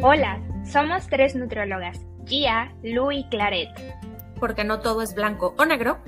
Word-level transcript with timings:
Hola, 0.00 0.40
somos 0.64 1.08
tres 1.08 1.34
nutriólogas, 1.34 1.98
Gia, 2.24 2.72
Lu 2.84 3.10
y 3.10 3.28
Claret. 3.30 3.68
Porque 4.38 4.62
no 4.62 4.78
todo 4.78 5.02
es 5.02 5.12
blanco 5.12 5.56
o 5.58 5.64
negro. 5.64 5.98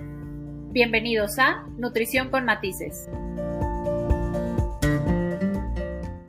Bienvenidos 0.70 1.40
a 1.40 1.66
Nutrición 1.76 2.30
con 2.30 2.44
Matices. 2.44 3.08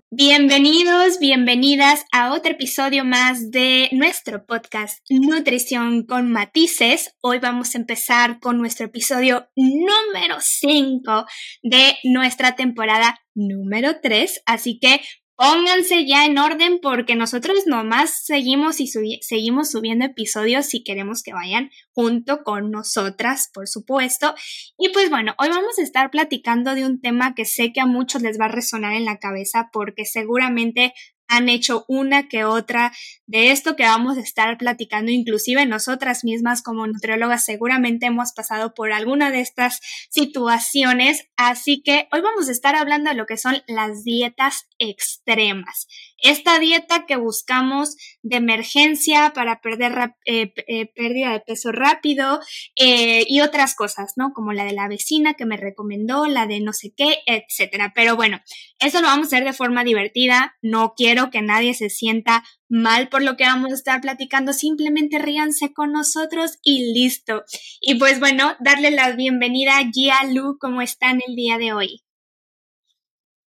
Bienvenidos, 0.09 1.19
bienvenidas 1.19 2.03
a 2.11 2.33
otro 2.33 2.51
episodio 2.51 3.05
más 3.05 3.51
de 3.51 3.89
nuestro 3.91 4.45
podcast 4.47 4.99
Nutrición 5.11 6.07
con 6.07 6.31
Matices. 6.31 7.15
Hoy 7.21 7.37
vamos 7.37 7.75
a 7.75 7.77
empezar 7.77 8.39
con 8.39 8.57
nuestro 8.57 8.87
episodio 8.87 9.49
número 9.55 10.37
5 10.39 11.25
de 11.61 11.95
nuestra 12.05 12.55
temporada 12.55 13.19
número 13.35 13.99
3, 14.01 14.43
así 14.45 14.79
que 14.79 15.01
pónganse 15.41 16.05
ya 16.05 16.25
en 16.25 16.37
orden 16.37 16.79
porque 16.79 17.15
nosotros 17.15 17.65
nomás 17.65 18.25
seguimos 18.25 18.79
y 18.79 18.85
seguimos 19.21 19.71
subiendo 19.71 20.05
episodios 20.05 20.67
si 20.67 20.83
queremos 20.83 21.23
que 21.23 21.33
vayan 21.33 21.71
junto 21.93 22.43
con 22.43 22.69
nosotras, 22.69 23.49
por 23.51 23.67
supuesto. 23.67 24.35
Y 24.77 24.89
pues 24.89 25.09
bueno, 25.09 25.33
hoy 25.39 25.49
vamos 25.49 25.79
a 25.79 25.81
estar 25.81 26.11
platicando 26.11 26.75
de 26.75 26.85
un 26.85 27.01
tema 27.01 27.33
que 27.33 27.45
sé 27.45 27.73
que 27.73 27.81
a 27.81 27.87
muchos 27.87 28.21
les 28.21 28.39
va 28.39 28.45
a 28.45 28.49
resonar 28.49 28.93
en 28.93 29.05
la 29.05 29.17
cabeza 29.17 29.71
porque 29.73 30.05
seguramente 30.05 30.93
han 31.31 31.47
hecho 31.47 31.85
una 31.87 32.27
que 32.27 32.43
otra 32.43 32.91
de 33.25 33.51
esto 33.51 33.77
que 33.77 33.83
vamos 33.83 34.17
a 34.17 34.21
estar 34.21 34.57
platicando, 34.57 35.11
inclusive 35.11 35.65
nosotras 35.65 36.25
mismas 36.25 36.61
como 36.61 36.85
nutriólogas 36.85 37.45
seguramente 37.45 38.07
hemos 38.07 38.33
pasado 38.33 38.73
por 38.73 38.91
alguna 38.91 39.31
de 39.31 39.39
estas 39.39 39.79
situaciones, 40.09 41.29
así 41.37 41.81
que 41.83 42.09
hoy 42.11 42.19
vamos 42.19 42.49
a 42.49 42.51
estar 42.51 42.75
hablando 42.75 43.09
de 43.09 43.15
lo 43.15 43.25
que 43.25 43.37
son 43.37 43.63
las 43.65 44.03
dietas 44.03 44.67
extremas. 44.77 45.87
Esta 46.21 46.59
dieta 46.59 47.05
que 47.07 47.15
buscamos 47.15 47.97
de 48.21 48.37
emergencia 48.37 49.33
para 49.33 49.59
perder 49.59 50.13
eh, 50.25 50.53
eh, 50.67 50.85
pérdida 50.93 51.31
de 51.31 51.39
peso 51.39 51.71
rápido 51.71 52.39
eh, 52.75 53.25
y 53.27 53.41
otras 53.41 53.75
cosas, 53.75 54.13
¿no? 54.17 54.31
Como 54.33 54.53
la 54.53 54.63
de 54.63 54.73
la 54.73 54.87
vecina 54.87 55.33
que 55.33 55.47
me 55.47 55.57
recomendó, 55.57 56.27
la 56.27 56.45
de 56.45 56.61
no 56.61 56.73
sé 56.73 56.93
qué, 56.95 57.19
etcétera. 57.25 57.91
Pero 57.95 58.15
bueno, 58.15 58.39
eso 58.79 59.01
lo 59.01 59.07
vamos 59.07 59.25
a 59.25 59.35
hacer 59.35 59.45
de 59.45 59.53
forma 59.53 59.83
divertida. 59.83 60.55
No 60.61 60.93
quiero 60.95 61.31
que 61.31 61.41
nadie 61.41 61.73
se 61.73 61.89
sienta 61.89 62.43
mal 62.69 63.09
por 63.09 63.23
lo 63.23 63.35
que 63.35 63.43
vamos 63.43 63.71
a 63.71 63.75
estar 63.75 63.99
platicando, 63.99 64.53
simplemente 64.53 65.19
ríanse 65.19 65.73
con 65.73 65.91
nosotros 65.91 66.59
y 66.63 66.93
listo. 66.93 67.43
Y 67.81 67.95
pues 67.95 68.19
bueno, 68.19 68.55
darle 68.59 68.91
la 68.91 69.11
bienvenida 69.11 69.77
a 69.77 69.89
Gia 69.91 70.23
Lu, 70.31 70.57
¿cómo 70.59 70.81
están 70.81 71.19
el 71.27 71.35
día 71.35 71.57
de 71.57 71.73
hoy? 71.73 72.03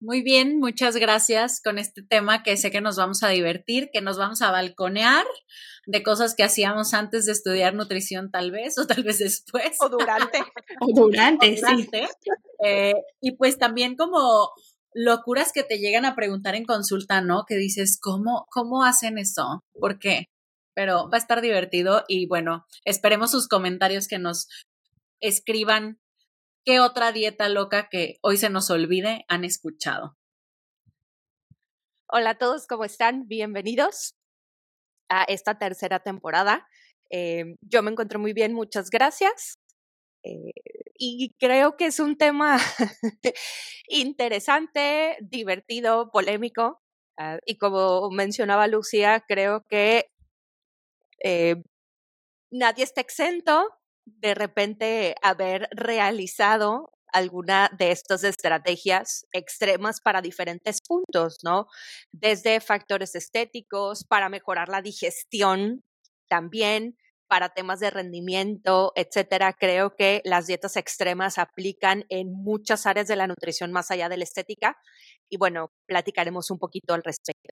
Muy 0.03 0.23
bien, 0.23 0.59
muchas 0.59 0.97
gracias 0.97 1.61
con 1.63 1.79
este 1.79 2.03
tema 2.03 2.43
que 2.43 2.57
sé 2.57 2.71
que 2.71 2.81
nos 2.81 2.97
vamos 2.97 3.23
a 3.23 3.29
divertir, 3.29 3.91
que 3.93 4.01
nos 4.01 4.17
vamos 4.17 4.41
a 4.41 4.51
balconear 4.51 5.27
de 5.87 6.03
cosas 6.03 6.35
que 6.35 6.43
hacíamos 6.43 6.95
antes 6.95 7.27
de 7.27 7.33
estudiar 7.33 7.75
nutrición 7.75 8.31
tal 8.31 8.51
vez, 8.51 8.79
o 8.79 8.87
tal 8.87 9.03
vez 9.03 9.19
después. 9.19 9.77
O 9.79 9.91
durante. 9.91 10.39
o 10.81 10.87
durante, 10.95 11.55
sí. 11.55 11.91
Eh, 12.65 12.95
y 13.21 13.37
pues 13.37 13.59
también 13.59 13.95
como 13.95 14.51
locuras 14.95 15.53
que 15.53 15.65
te 15.65 15.79
llegan 15.79 16.07
a 16.07 16.17
preguntar 16.17 16.55
en 16.55 16.65
consulta, 16.65 17.21
¿no? 17.21 17.45
Que 17.47 17.57
dices, 17.57 17.99
¿cómo, 18.01 18.47
cómo 18.51 18.85
hacen 18.85 19.19
eso? 19.19 19.65
¿Por 19.79 19.99
qué? 19.99 20.31
Pero 20.75 21.11
va 21.11 21.19
a 21.19 21.21
estar 21.21 21.43
divertido 21.43 22.05
y 22.09 22.27
bueno, 22.27 22.65
esperemos 22.87 23.33
sus 23.33 23.49
comentarios 23.49 24.09
que 24.09 24.19
nos 24.19 24.49
escriban 25.21 26.01
qué 26.65 26.81
otra 26.81 27.13
dieta 27.13 27.49
loca 27.49 27.89
que 27.89 28.19
hoy 28.23 28.37
se 28.37 28.51
nos 28.51 28.71
olvide 28.71 29.25
han 29.29 29.45
escuchado. 29.45 30.17
Hola 32.09 32.31
a 32.31 32.39
todos, 32.39 32.67
¿cómo 32.67 32.85
están? 32.85 33.27
Bienvenidos 33.29 34.17
a 35.09 35.25
esta 35.25 35.59
tercera 35.59 36.01
temporada. 36.01 36.67
Eh, 37.11 37.57
yo 37.61 37.83
me 37.83 37.91
encuentro 37.91 38.19
muy 38.19 38.33
bien, 38.33 38.53
muchas 38.53 38.91
gracias. 38.91 39.59
Eh, 40.23 40.53
y 40.99 41.35
creo 41.39 41.77
que 41.77 41.87
es 41.87 41.99
un 41.99 42.17
tema 42.17 42.59
interesante, 43.89 45.17
divertido, 45.21 46.11
polémico. 46.11 46.83
Ah, 47.17 47.39
y 47.47 47.57
como 47.59 48.11
mencionaba 48.11 48.67
Lucía, 48.67 49.25
creo 49.27 49.65
que 49.69 50.11
eh, 51.23 51.63
nadie 52.51 52.85
está 52.85 53.01
exento 53.01 53.80
de 54.19 54.35
repente 54.35 55.15
haber 55.23 55.69
realizado 55.73 56.91
alguna 57.13 57.71
de 57.77 57.91
estas 57.91 58.25
estrategias 58.25 59.27
extremas 59.33 60.01
para 60.01 60.23
diferentes 60.23 60.79
puntos, 60.87 61.39
¿no? 61.43 61.67
Desde 62.13 62.61
factores 62.61 63.15
estéticos, 63.15 64.05
para 64.05 64.29
mejorar 64.29 64.69
la 64.69 64.83
digestión 64.83 65.83
también, 66.29 66.97
para 67.29 67.51
temas 67.51 67.81
de 67.81 67.91
rendimiento, 67.91 68.93
etcétera. 68.97 69.53
Creo 69.53 69.95
que 69.97 70.21
las 70.25 70.47
dietas 70.47 70.77
extremas 70.77 71.39
aplican 71.39 72.05
en 72.09 72.33
muchas 72.33 72.87
áreas 72.87 73.07
de 73.09 73.17
la 73.17 73.29
nutrición 73.29 73.73
más 73.73 73.91
allá 73.91 74.09
de 74.09 74.17
la 74.17 74.25
estética. 74.25 74.77
Y 75.29 75.37
bueno, 75.37 75.73
platicaremos 75.87 76.51
un 76.51 76.59
poquito 76.59 76.93
al 76.95 77.05
respecto. 77.05 77.51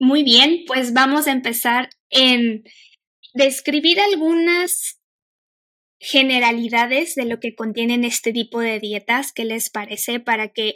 Muy 0.00 0.24
bien, 0.24 0.64
pues 0.66 0.92
vamos 0.92 1.28
a 1.28 1.32
empezar 1.32 1.88
en 2.10 2.64
describir 3.34 4.00
algunas 4.00 5.00
generalidades 5.98 7.14
de 7.14 7.26
lo 7.26 7.38
que 7.38 7.54
contienen 7.54 8.04
este 8.04 8.32
tipo 8.32 8.60
de 8.60 8.80
dietas, 8.80 9.32
¿qué 9.32 9.44
les 9.44 9.70
parece? 9.70 10.18
Para 10.18 10.48
que 10.48 10.74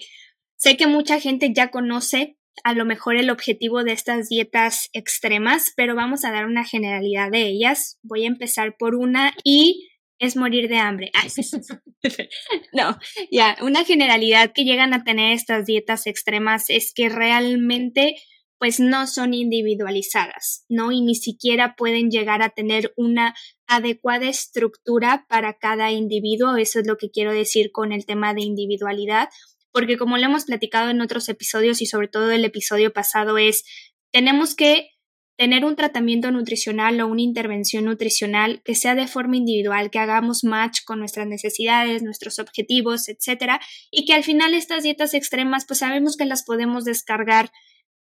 sé 0.57 0.77
que 0.77 0.87
mucha 0.87 1.21
gente 1.21 1.53
ya 1.53 1.71
conoce 1.71 2.37
a 2.65 2.73
lo 2.75 2.85
mejor 2.85 3.17
el 3.17 3.31
objetivo 3.31 3.85
de 3.85 3.93
estas 3.93 4.29
dietas 4.29 4.89
extremas, 4.93 5.73
pero 5.77 5.95
vamos 5.95 6.25
a 6.25 6.31
dar 6.31 6.47
una 6.47 6.65
generalidad 6.65 7.31
de 7.31 7.43
ellas. 7.43 7.99
Voy 8.03 8.25
a 8.25 8.29
empezar 8.29 8.77
por 8.79 8.95
una 8.95 9.35
y 9.45 9.89
es 10.19 10.37
morir 10.37 10.69
de 10.69 10.79
hambre. 10.79 11.11
no, 12.73 12.99
ya, 13.31 13.57
una 13.61 13.85
generalidad 13.85 14.53
que 14.55 14.65
llegan 14.65 14.95
a 14.95 15.05
tener 15.05 15.33
estas 15.33 15.67
dietas 15.67 16.07
extremas 16.07 16.71
es 16.71 16.93
que 16.95 17.09
realmente 17.09 18.17
pues 18.59 18.81
no 18.81 19.07
son 19.07 19.35
individualizadas, 19.35 20.65
¿no? 20.69 20.93
Y 20.93 21.03
ni 21.03 21.15
siquiera 21.15 21.75
pueden 21.77 22.11
llegar 22.11 22.43
a 22.43 22.51
tener 22.51 22.93
una 22.97 23.35
adecuada 23.67 24.29
estructura 24.29 25.27
para 25.29 25.59
cada 25.59 25.93
individuo. 25.93 26.57
Eso 26.57 26.81
es 26.81 26.87
lo 26.87 26.97
que 26.97 27.11
quiero 27.11 27.33
decir 27.33 27.71
con 27.73 27.93
el 27.93 28.07
tema 28.07 28.33
de 28.35 28.43
individualidad 28.43 29.29
porque 29.77 29.99
como 29.99 30.17
lo 30.17 30.25
hemos 30.25 30.47
platicado 30.47 30.89
en 30.89 31.03
otros 31.03 31.29
episodios 31.29 31.83
y 31.83 31.87
sobre 31.87 32.09
todo 32.09 32.31
el 32.31 32.47
episodio 32.47 32.95
pasado 32.95 33.37
es, 33.37 33.63
tenemos 34.11 34.55
que 34.55 34.89
tener 35.37 35.67
un 35.67 35.77
tratamiento 35.77 36.31
nutricional 36.31 36.99
o 37.03 37.07
una 37.07 37.21
intervención 37.21 37.85
nutricional 37.85 38.63
que 38.65 38.75
sea 38.75 38.95
de 38.95 39.07
forma 39.07 39.37
individual, 39.37 39.91
que 39.91 39.99
hagamos 39.99 40.45
match 40.45 40.79
con 40.87 40.99
nuestras 40.99 41.27
necesidades, 41.27 42.03
nuestros 42.03 42.39
objetivos, 42.39 43.11
etcétera, 43.11 43.61
y 43.91 44.07
que 44.07 44.15
al 44.15 44.25
final 44.25 44.55
estas 44.55 44.83
dietas 44.83 45.13
extremas, 45.13 45.67
pues 45.67 45.81
sabemos 45.81 46.17
que 46.17 46.25
las 46.25 46.43
podemos 46.45 46.87
descargar 46.87 47.53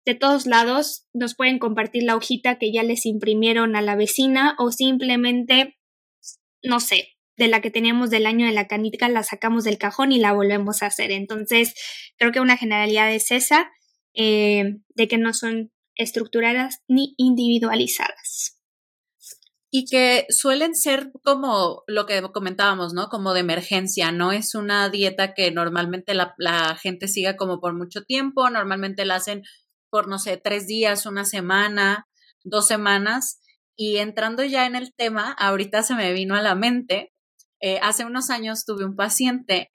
de 0.08 0.14
todos 0.14 0.46
lados, 0.46 1.06
nos 1.12 1.34
pueden 1.34 1.58
compartir 1.58 2.02
la 2.02 2.16
hojita 2.16 2.58
que 2.58 2.72
ya 2.72 2.82
les 2.82 3.04
imprimieron 3.04 3.76
a 3.76 3.82
la 3.82 3.94
vecina 3.94 4.56
o 4.58 4.72
simplemente, 4.72 5.76
no 6.62 6.80
sé, 6.80 7.18
de 7.36 7.48
la 7.48 7.60
que 7.60 7.70
teníamos 7.70 8.08
del 8.08 8.24
año 8.24 8.46
de 8.46 8.52
la 8.52 8.68
canica 8.68 9.10
la 9.10 9.22
sacamos 9.22 9.64
del 9.64 9.76
cajón 9.76 10.10
y 10.10 10.18
la 10.18 10.32
volvemos 10.32 10.82
a 10.82 10.86
hacer. 10.86 11.10
Entonces, 11.10 11.74
creo 12.16 12.32
que 12.32 12.40
una 12.40 12.56
generalidad 12.56 13.12
es 13.12 13.30
esa, 13.30 13.70
eh, 14.14 14.78
de 14.94 15.08
que 15.08 15.18
no 15.18 15.34
son 15.34 15.72
estructuradas 15.94 16.78
ni 16.88 17.12
individualizadas. 17.18 18.58
Y 19.70 19.84
que 19.84 20.24
suelen 20.30 20.74
ser 20.74 21.12
como 21.22 21.82
lo 21.86 22.06
que 22.06 22.22
comentábamos, 22.32 22.94
¿no? 22.94 23.10
Como 23.10 23.34
de 23.34 23.40
emergencia, 23.40 24.10
no 24.10 24.32
es 24.32 24.54
una 24.54 24.88
dieta 24.88 25.34
que 25.34 25.50
normalmente 25.50 26.14
la, 26.14 26.34
la 26.38 26.76
gente 26.76 27.08
siga 27.08 27.36
como 27.36 27.60
por 27.60 27.74
mucho 27.74 28.04
tiempo, 28.04 28.48
normalmente 28.48 29.04
la 29.04 29.16
hacen 29.16 29.42
por, 29.90 30.08
no 30.08 30.18
sé, 30.18 30.36
tres 30.36 30.66
días, 30.66 31.06
una 31.06 31.24
semana, 31.24 32.08
dos 32.44 32.66
semanas. 32.66 33.40
Y 33.76 33.98
entrando 33.98 34.44
ya 34.44 34.66
en 34.66 34.76
el 34.76 34.92
tema, 34.94 35.32
ahorita 35.38 35.82
se 35.82 35.94
me 35.94 36.12
vino 36.12 36.34
a 36.34 36.42
la 36.42 36.54
mente 36.54 37.12
eh, 37.60 37.78
hace 37.82 38.04
unos 38.04 38.30
años 38.30 38.64
tuve 38.64 38.84
un 38.84 38.94
paciente 38.94 39.72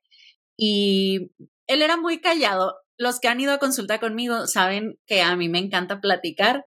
y 0.57 1.31
él 1.67 1.81
era 1.81 1.97
muy 1.97 2.21
callado. 2.21 2.75
Los 2.97 3.19
que 3.19 3.27
han 3.27 3.41
ido 3.41 3.53
a 3.53 3.59
consulta 3.59 3.99
conmigo 3.99 4.47
saben 4.47 4.99
que 5.05 5.21
a 5.21 5.35
mí 5.35 5.49
me 5.49 5.59
encanta 5.59 5.99
platicar 5.99 6.65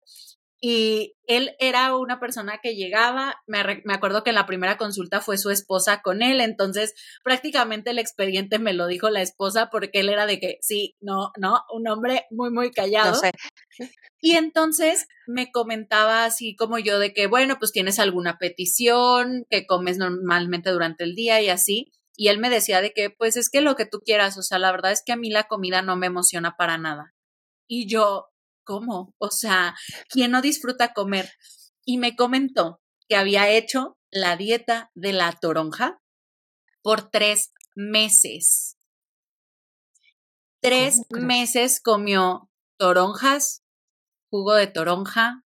y 0.67 1.13
él 1.27 1.55
era 1.59 1.95
una 1.95 2.19
persona 2.19 2.57
que 2.59 2.73
llegaba, 2.73 3.35
me, 3.45 3.83
me, 3.85 3.93
acuerdo 3.93 4.23
que 4.23 4.31
la 4.31 4.47
primera 4.47 4.77
consulta 4.77 5.21
fue 5.21 5.37
su 5.37 5.51
esposa 5.51 6.01
con 6.01 6.23
él, 6.23 6.41
entonces 6.41 6.95
prácticamente 7.23 7.91
el 7.91 7.99
expediente 7.99 8.57
me 8.57 8.73
lo 8.73 8.87
dijo 8.87 9.11
la 9.11 9.21
esposa 9.21 9.69
porque 9.69 9.99
él 9.99 10.09
era 10.09 10.25
de 10.25 10.39
que 10.39 10.57
sí, 10.61 10.95
no, 10.99 11.29
no, 11.37 11.61
un 11.71 11.87
hombre 11.87 12.25
muy, 12.31 12.49
muy 12.49 12.71
callado. 12.71 13.11
No 13.11 13.15
sé. 13.15 13.31
Y 14.19 14.37
entonces 14.37 15.05
me 15.27 15.51
comentaba 15.51 16.25
así 16.25 16.55
como 16.55 16.79
yo 16.79 16.97
de 16.97 17.13
que, 17.13 17.27
bueno, 17.27 17.57
pues 17.59 17.71
tienes 17.71 17.99
alguna 17.99 18.39
petición 18.39 19.45
que 19.51 19.67
comes 19.67 19.99
normalmente 19.99 20.71
durante 20.71 21.03
el 21.03 21.13
día 21.13 21.43
y 21.43 21.49
así. 21.49 21.91
Y 22.17 22.29
él 22.29 22.39
me 22.39 22.49
decía 22.49 22.81
de 22.81 22.91
que, 22.91 23.11
pues 23.11 23.37
es 23.37 23.51
que 23.51 23.61
lo 23.61 23.75
que 23.75 23.85
tú 23.85 23.99
quieras, 24.03 24.35
o 24.39 24.41
sea, 24.41 24.57
la 24.57 24.71
verdad 24.71 24.93
es 24.93 25.03
que 25.05 25.11
a 25.11 25.15
mí 25.15 25.29
la 25.29 25.43
comida 25.43 25.83
no 25.83 25.95
me 25.95 26.07
emociona 26.07 26.55
para 26.57 26.79
nada. 26.79 27.13
Y 27.67 27.87
yo, 27.87 28.29
¿cómo? 28.65 29.15
O 29.17 29.29
sea, 29.29 29.75
¿quién 30.09 30.31
no 30.31 30.41
disfruta 30.41 30.93
comer? 30.93 31.31
Y 31.85 31.97
me 31.97 32.15
comentó 32.15 32.81
que 33.07 33.15
había 33.15 33.49
hecho 33.49 33.97
la 34.11 34.35
dieta 34.35 34.91
de 34.95 35.13
la 35.13 35.31
toronja 35.31 36.01
por 36.81 37.09
tres 37.09 37.53
meses. 37.75 38.77
Tres 40.61 41.01
meses 41.09 41.79
comió 41.79 42.49
toronjas, 42.77 43.63
jugo 44.29 44.55
de 44.55 44.67
toronja, 44.67 45.45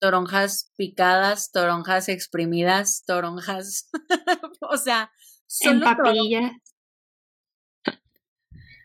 toronjas 0.00 0.72
picadas, 0.76 1.52
toronjas 1.52 2.08
exprimidas, 2.08 3.04
toronjas, 3.06 3.88
o 4.60 4.76
sea, 4.76 5.12
solo 5.46 5.86
en 5.86 5.96
papilla. 5.96 6.52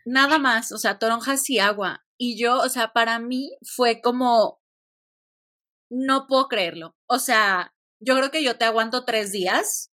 Nada 0.04 0.38
más, 0.38 0.72
o 0.72 0.78
sea, 0.78 0.98
toronjas 0.98 1.50
y 1.50 1.58
agua. 1.58 2.06
Y 2.18 2.40
yo, 2.40 2.58
o 2.58 2.68
sea, 2.68 2.92
para 2.92 3.18
mí 3.18 3.56
fue 3.62 4.00
como, 4.00 4.60
no 5.90 6.26
puedo 6.26 6.48
creerlo. 6.48 6.96
O 7.08 7.18
sea, 7.18 7.74
yo 8.00 8.16
creo 8.16 8.30
que 8.30 8.42
yo 8.42 8.58
te 8.58 8.64
aguanto 8.64 9.04
tres 9.04 9.32
días. 9.32 9.90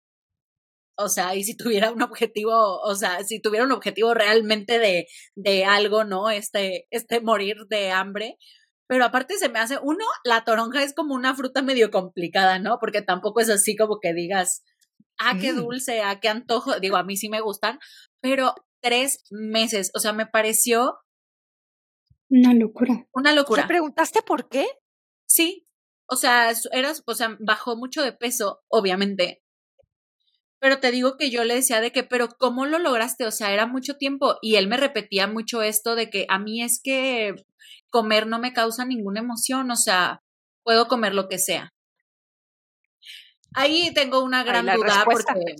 O 0.96 1.08
sea, 1.08 1.34
y 1.34 1.44
si 1.44 1.56
tuviera 1.56 1.90
un 1.90 2.02
objetivo, 2.02 2.78
o 2.80 2.94
sea, 2.94 3.24
si 3.24 3.40
tuviera 3.40 3.64
un 3.64 3.72
objetivo 3.72 4.14
realmente 4.14 4.78
de, 4.78 5.06
de 5.34 5.64
algo, 5.64 6.04
¿no? 6.04 6.30
Este, 6.30 6.86
este 6.90 7.20
morir 7.20 7.56
de 7.68 7.90
hambre. 7.90 8.38
Pero 8.88 9.06
aparte 9.06 9.38
se 9.38 9.48
me 9.48 9.58
hace, 9.58 9.78
uno, 9.82 10.04
la 10.24 10.44
toronja 10.44 10.82
es 10.82 10.94
como 10.94 11.14
una 11.14 11.34
fruta 11.34 11.62
medio 11.62 11.90
complicada, 11.90 12.58
¿no? 12.58 12.78
Porque 12.78 13.02
tampoco 13.02 13.40
es 13.40 13.48
así 13.48 13.74
como 13.74 13.98
que 14.00 14.12
digas, 14.12 14.64
ah, 15.18 15.36
qué 15.40 15.52
mm. 15.52 15.56
dulce, 15.56 16.02
ah, 16.02 16.20
qué 16.20 16.28
antojo. 16.28 16.78
Digo, 16.78 16.96
a 16.96 17.04
mí 17.04 17.16
sí 17.16 17.28
me 17.28 17.40
gustan, 17.40 17.78
pero 18.20 18.54
tres 18.82 19.24
meses. 19.30 19.90
O 19.94 20.00
sea, 20.00 20.12
me 20.12 20.26
pareció. 20.26 20.98
Una 22.32 22.54
locura. 22.54 23.06
Una 23.12 23.34
locura. 23.34 23.62
¿Te 23.62 23.68
preguntaste 23.68 24.22
por 24.22 24.48
qué? 24.48 24.66
Sí. 25.26 25.68
O 26.06 26.16
sea, 26.16 26.50
eras, 26.72 27.02
o 27.04 27.14
sea, 27.14 27.36
bajó 27.40 27.76
mucho 27.76 28.02
de 28.02 28.14
peso, 28.14 28.62
obviamente. 28.68 29.42
Pero 30.58 30.80
te 30.80 30.90
digo 30.90 31.18
que 31.18 31.30
yo 31.30 31.44
le 31.44 31.56
decía 31.56 31.82
de 31.82 31.92
que, 31.92 32.04
pero 32.04 32.28
¿cómo 32.38 32.64
lo 32.64 32.78
lograste? 32.78 33.26
O 33.26 33.30
sea, 33.30 33.52
era 33.52 33.66
mucho 33.66 33.98
tiempo. 33.98 34.38
Y 34.40 34.56
él 34.56 34.66
me 34.66 34.78
repetía 34.78 35.26
mucho 35.26 35.60
esto 35.60 35.94
de 35.94 36.08
que 36.08 36.24
a 36.30 36.38
mí 36.38 36.62
es 36.62 36.80
que 36.82 37.34
comer 37.90 38.26
no 38.26 38.38
me 38.38 38.54
causa 38.54 38.86
ninguna 38.86 39.20
emoción. 39.20 39.70
O 39.70 39.76
sea, 39.76 40.22
puedo 40.62 40.88
comer 40.88 41.14
lo 41.14 41.28
que 41.28 41.38
sea. 41.38 41.74
Ahí 43.52 43.92
tengo 43.92 44.24
una 44.24 44.42
gran 44.42 44.64
duda 44.74 45.04
porque 45.04 45.56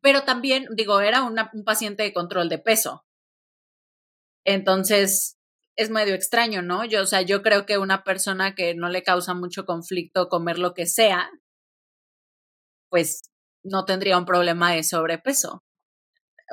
pero 0.00 0.22
también, 0.24 0.66
digo, 0.74 1.00
era 1.00 1.22
un 1.22 1.64
paciente 1.64 2.02
de 2.02 2.14
control 2.14 2.48
de 2.48 2.58
peso. 2.58 3.04
Entonces, 4.42 5.35
es 5.76 5.90
medio 5.90 6.14
extraño, 6.14 6.62
¿no? 6.62 6.84
Yo, 6.84 7.02
o 7.02 7.06
sea, 7.06 7.22
yo 7.22 7.42
creo 7.42 7.66
que 7.66 7.78
una 7.78 8.02
persona 8.04 8.54
que 8.54 8.74
no 8.74 8.88
le 8.88 9.02
causa 9.02 9.34
mucho 9.34 9.64
conflicto 9.66 10.28
comer 10.28 10.58
lo 10.58 10.74
que 10.74 10.86
sea, 10.86 11.30
pues 12.90 13.22
no 13.62 13.84
tendría 13.84 14.18
un 14.18 14.24
problema 14.24 14.72
de 14.72 14.84
sobrepeso. 14.84 15.64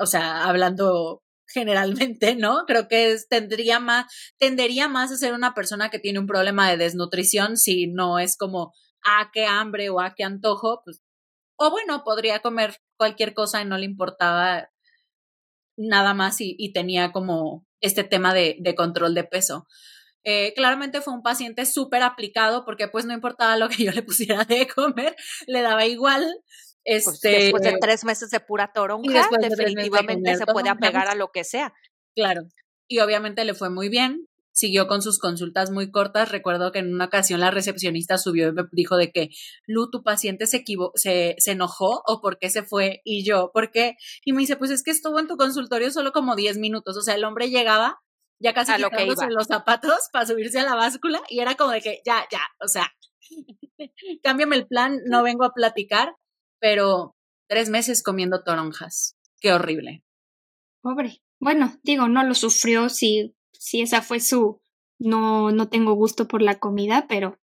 O 0.00 0.06
sea, 0.06 0.44
hablando 0.44 1.22
generalmente, 1.46 2.36
¿no? 2.36 2.64
Creo 2.66 2.88
que 2.88 3.16
tendría 3.28 3.80
más, 3.80 4.06
tendería 4.38 4.88
más 4.88 5.12
a 5.12 5.16
ser 5.16 5.34
una 5.34 5.54
persona 5.54 5.90
que 5.90 5.98
tiene 5.98 6.18
un 6.18 6.26
problema 6.26 6.70
de 6.70 6.76
desnutrición 6.76 7.56
si 7.56 7.86
no 7.86 8.18
es 8.18 8.36
como, 8.36 8.72
ah, 9.04 9.30
qué 9.32 9.46
hambre 9.46 9.90
o 9.90 10.00
ah, 10.00 10.14
qué 10.16 10.24
antojo, 10.24 10.82
pues 10.84 11.02
o 11.56 11.70
bueno, 11.70 12.02
podría 12.04 12.40
comer 12.40 12.76
cualquier 12.96 13.34
cosa 13.34 13.62
y 13.62 13.64
no 13.64 13.78
le 13.78 13.84
importaba 13.84 14.68
nada 15.76 16.14
más 16.14 16.36
y, 16.40 16.72
tenía 16.72 17.12
como 17.12 17.66
este 17.84 18.04
tema 18.04 18.32
de, 18.34 18.74
control 18.76 19.14
de 19.14 19.24
peso. 19.24 19.66
Eh, 20.24 20.54
claramente 20.54 21.02
fue 21.02 21.12
un 21.12 21.22
paciente 21.22 21.66
súper 21.66 22.02
aplicado 22.02 22.64
porque 22.64 22.88
pues 22.88 23.04
no 23.04 23.12
importaba 23.12 23.58
lo 23.58 23.68
que 23.68 23.84
yo 23.84 23.92
le 23.92 24.02
pusiera 24.02 24.44
de 24.44 24.66
comer, 24.66 25.14
le 25.46 25.62
daba 25.62 25.86
igual. 25.86 26.24
Pues, 26.84 27.06
este, 27.06 27.28
después 27.30 27.62
de 27.62 27.78
tres 27.80 28.04
meses 28.04 28.30
de 28.30 28.40
pura 28.40 28.70
toronja, 28.74 29.28
definitivamente 29.40 30.36
se 30.36 30.46
puede 30.46 30.68
apegar 30.68 31.08
a 31.08 31.14
lo 31.14 31.30
que 31.30 31.44
sea. 31.44 31.72
Claro, 32.14 32.42
y 32.88 33.00
obviamente 33.00 33.44
le 33.44 33.54
fue 33.54 33.70
muy 33.70 33.88
bien 33.88 34.28
siguió 34.54 34.86
con 34.86 35.02
sus 35.02 35.18
consultas 35.18 35.70
muy 35.70 35.90
cortas. 35.90 36.30
Recuerdo 36.30 36.72
que 36.72 36.78
en 36.78 36.94
una 36.94 37.06
ocasión 37.06 37.40
la 37.40 37.50
recepcionista 37.50 38.16
subió 38.16 38.48
y 38.48 38.52
me 38.52 38.62
dijo 38.72 38.96
de 38.96 39.10
que, 39.10 39.28
Lu, 39.66 39.90
tu 39.90 40.02
paciente 40.02 40.46
se, 40.46 40.64
se, 40.94 41.34
se 41.38 41.50
enojó 41.50 42.02
o 42.06 42.20
por 42.22 42.38
qué 42.38 42.48
se 42.48 42.62
fue 42.62 43.02
y 43.04 43.24
yo, 43.24 43.50
¿por 43.52 43.70
qué? 43.70 43.96
Y 44.24 44.32
me 44.32 44.40
dice, 44.40 44.56
pues 44.56 44.70
es 44.70 44.82
que 44.82 44.92
estuvo 44.92 45.18
en 45.18 45.26
tu 45.26 45.36
consultorio 45.36 45.90
solo 45.90 46.12
como 46.12 46.36
10 46.36 46.58
minutos. 46.58 46.96
O 46.96 47.02
sea, 47.02 47.16
el 47.16 47.24
hombre 47.24 47.50
llegaba 47.50 47.98
ya 48.38 48.54
casi 48.54 48.72
a 48.72 48.78
lo 48.78 48.90
que 48.90 49.04
iba. 49.04 49.28
los 49.28 49.46
zapatos 49.46 50.08
para 50.12 50.26
subirse 50.26 50.60
a 50.60 50.64
la 50.64 50.74
báscula 50.74 51.20
y 51.28 51.40
era 51.40 51.54
como 51.56 51.72
de 51.72 51.80
que 51.80 52.00
ya, 52.04 52.24
ya, 52.30 52.40
o 52.60 52.68
sea, 52.68 52.92
cámbiame 54.22 54.56
el 54.56 54.66
plan, 54.66 55.00
no 55.06 55.22
vengo 55.22 55.44
a 55.44 55.52
platicar, 55.52 56.14
pero 56.60 57.16
tres 57.48 57.70
meses 57.70 58.02
comiendo 58.02 58.42
toronjas. 58.44 59.16
Qué 59.40 59.52
horrible. 59.52 60.04
Pobre. 60.80 61.22
Bueno, 61.40 61.78
digo, 61.82 62.08
no 62.08 62.22
lo 62.22 62.34
sufrió 62.34 62.88
si 62.88 63.34
si 63.64 63.80
esa 63.80 64.02
fue 64.02 64.20
su 64.20 64.60
no, 65.00 65.50
no 65.50 65.70
tengo 65.70 65.94
gusto 65.94 66.28
por 66.28 66.42
la 66.42 66.58
comida, 66.58 67.06
pero 67.08 67.38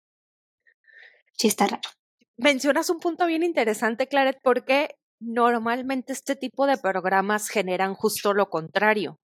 sí 1.32 1.46
está 1.46 1.68
raro. 1.68 1.88
Mencionas 2.36 2.90
un 2.90 2.98
punto 2.98 3.24
bien 3.26 3.44
interesante, 3.44 4.08
Claret, 4.08 4.36
porque 4.42 4.96
normalmente 5.20 6.12
este 6.12 6.34
tipo 6.34 6.66
de 6.66 6.76
programas 6.76 7.48
generan 7.48 7.94
justo 7.94 8.34
lo 8.34 8.50
contrario, 8.50 9.20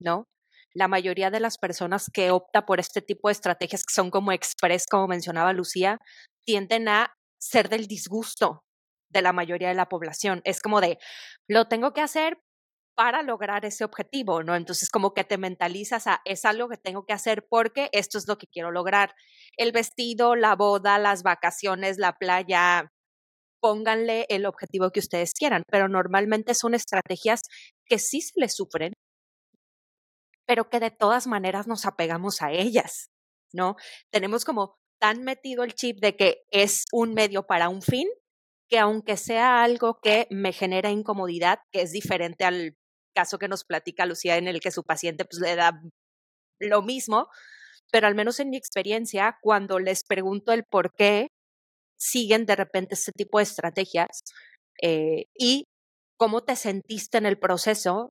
¿no? 0.00 0.24
La 0.72 0.88
mayoría 0.88 1.30
de 1.30 1.40
las 1.40 1.58
personas 1.58 2.10
que 2.10 2.30
opta 2.30 2.64
por 2.64 2.80
este 2.80 3.02
tipo 3.02 3.28
de 3.28 3.32
estrategias 3.32 3.84
que 3.84 3.92
son 3.92 4.10
como 4.10 4.32
express, 4.32 4.86
como 4.86 5.06
mencionaba 5.06 5.52
Lucía, 5.52 5.98
tienden 6.46 6.88
a 6.88 7.12
ser 7.38 7.68
del 7.68 7.86
disgusto 7.86 8.64
de 9.10 9.20
la 9.20 9.34
mayoría 9.34 9.68
de 9.68 9.74
la 9.74 9.90
población. 9.90 10.40
Es 10.44 10.62
como 10.62 10.80
de, 10.80 10.98
lo 11.48 11.66
tengo 11.68 11.92
que 11.92 12.00
hacer 12.00 12.38
para 12.94 13.22
lograr 13.22 13.64
ese 13.64 13.84
objetivo, 13.84 14.42
¿no? 14.42 14.54
Entonces 14.56 14.90
como 14.90 15.14
que 15.14 15.24
te 15.24 15.38
mentalizas 15.38 16.06
a, 16.06 16.20
es 16.24 16.44
algo 16.44 16.68
que 16.68 16.76
tengo 16.76 17.04
que 17.06 17.12
hacer 17.12 17.46
porque 17.48 17.88
esto 17.92 18.18
es 18.18 18.28
lo 18.28 18.38
que 18.38 18.46
quiero 18.46 18.70
lograr. 18.70 19.14
El 19.56 19.72
vestido, 19.72 20.36
la 20.36 20.54
boda, 20.56 20.98
las 20.98 21.22
vacaciones, 21.22 21.98
la 21.98 22.12
playa, 22.16 22.92
pónganle 23.60 24.26
el 24.28 24.46
objetivo 24.46 24.90
que 24.90 25.00
ustedes 25.00 25.32
quieran, 25.32 25.62
pero 25.70 25.88
normalmente 25.88 26.54
son 26.54 26.74
estrategias 26.74 27.42
que 27.86 27.98
sí 27.98 28.20
se 28.20 28.38
les 28.38 28.54
sufren, 28.54 28.92
pero 30.46 30.68
que 30.68 30.80
de 30.80 30.90
todas 30.90 31.26
maneras 31.26 31.66
nos 31.66 31.86
apegamos 31.86 32.42
a 32.42 32.52
ellas, 32.52 33.08
¿no? 33.52 33.76
Tenemos 34.12 34.44
como 34.44 34.76
tan 35.00 35.22
metido 35.22 35.64
el 35.64 35.74
chip 35.74 35.98
de 36.00 36.16
que 36.16 36.42
es 36.50 36.84
un 36.92 37.14
medio 37.14 37.46
para 37.46 37.68
un 37.68 37.82
fin, 37.82 38.08
que 38.68 38.78
aunque 38.78 39.16
sea 39.16 39.62
algo 39.62 39.98
que 40.02 40.26
me 40.30 40.52
genera 40.52 40.90
incomodidad, 40.90 41.58
que 41.72 41.82
es 41.82 41.92
diferente 41.92 42.44
al 42.44 42.76
caso 43.14 43.38
que 43.38 43.48
nos 43.48 43.64
platica 43.64 44.06
Lucía 44.06 44.36
en 44.36 44.48
el 44.48 44.60
que 44.60 44.70
su 44.70 44.84
paciente 44.84 45.24
pues 45.24 45.40
le 45.40 45.56
da 45.56 45.80
lo 46.60 46.82
mismo, 46.82 47.28
pero 47.92 48.06
al 48.06 48.14
menos 48.14 48.40
en 48.40 48.50
mi 48.50 48.56
experiencia, 48.56 49.38
cuando 49.42 49.78
les 49.78 50.04
pregunto 50.04 50.52
el 50.52 50.64
por 50.64 50.92
qué 50.94 51.28
siguen 51.98 52.46
de 52.46 52.56
repente 52.56 52.94
este 52.94 53.12
tipo 53.12 53.38
de 53.38 53.44
estrategias 53.44 54.24
eh, 54.82 55.26
y 55.34 55.66
cómo 56.18 56.42
te 56.42 56.56
sentiste 56.56 57.18
en 57.18 57.26
el 57.26 57.38
proceso, 57.38 58.10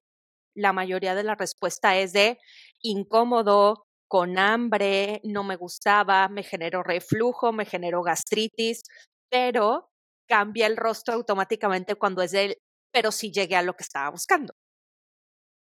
la 0.55 0.74
mayoría 0.74 1.15
de 1.15 1.24
la 1.24 1.36
respuesta 1.36 1.98
es 1.98 2.13
de 2.13 2.39
incómodo, 2.81 3.86
con 4.07 4.38
hambre, 4.38 5.22
no 5.24 5.43
me 5.43 5.55
gustaba, 5.55 6.27
me 6.29 6.43
generó 6.43 6.83
reflujo, 6.83 7.51
me 7.51 7.65
generó 7.65 8.03
gastritis, 8.03 8.83
pero 9.29 9.89
cambia 10.27 10.67
el 10.67 10.77
rostro 10.77 11.15
automáticamente 11.15 11.95
cuando 11.95 12.22
es 12.22 12.33
él, 12.33 12.57
pero 12.91 13.12
sí 13.12 13.31
llegué 13.31 13.55
a 13.55 13.63
lo 13.63 13.74
que 13.74 13.83
estaba 13.83 14.12
buscando. 14.12 14.53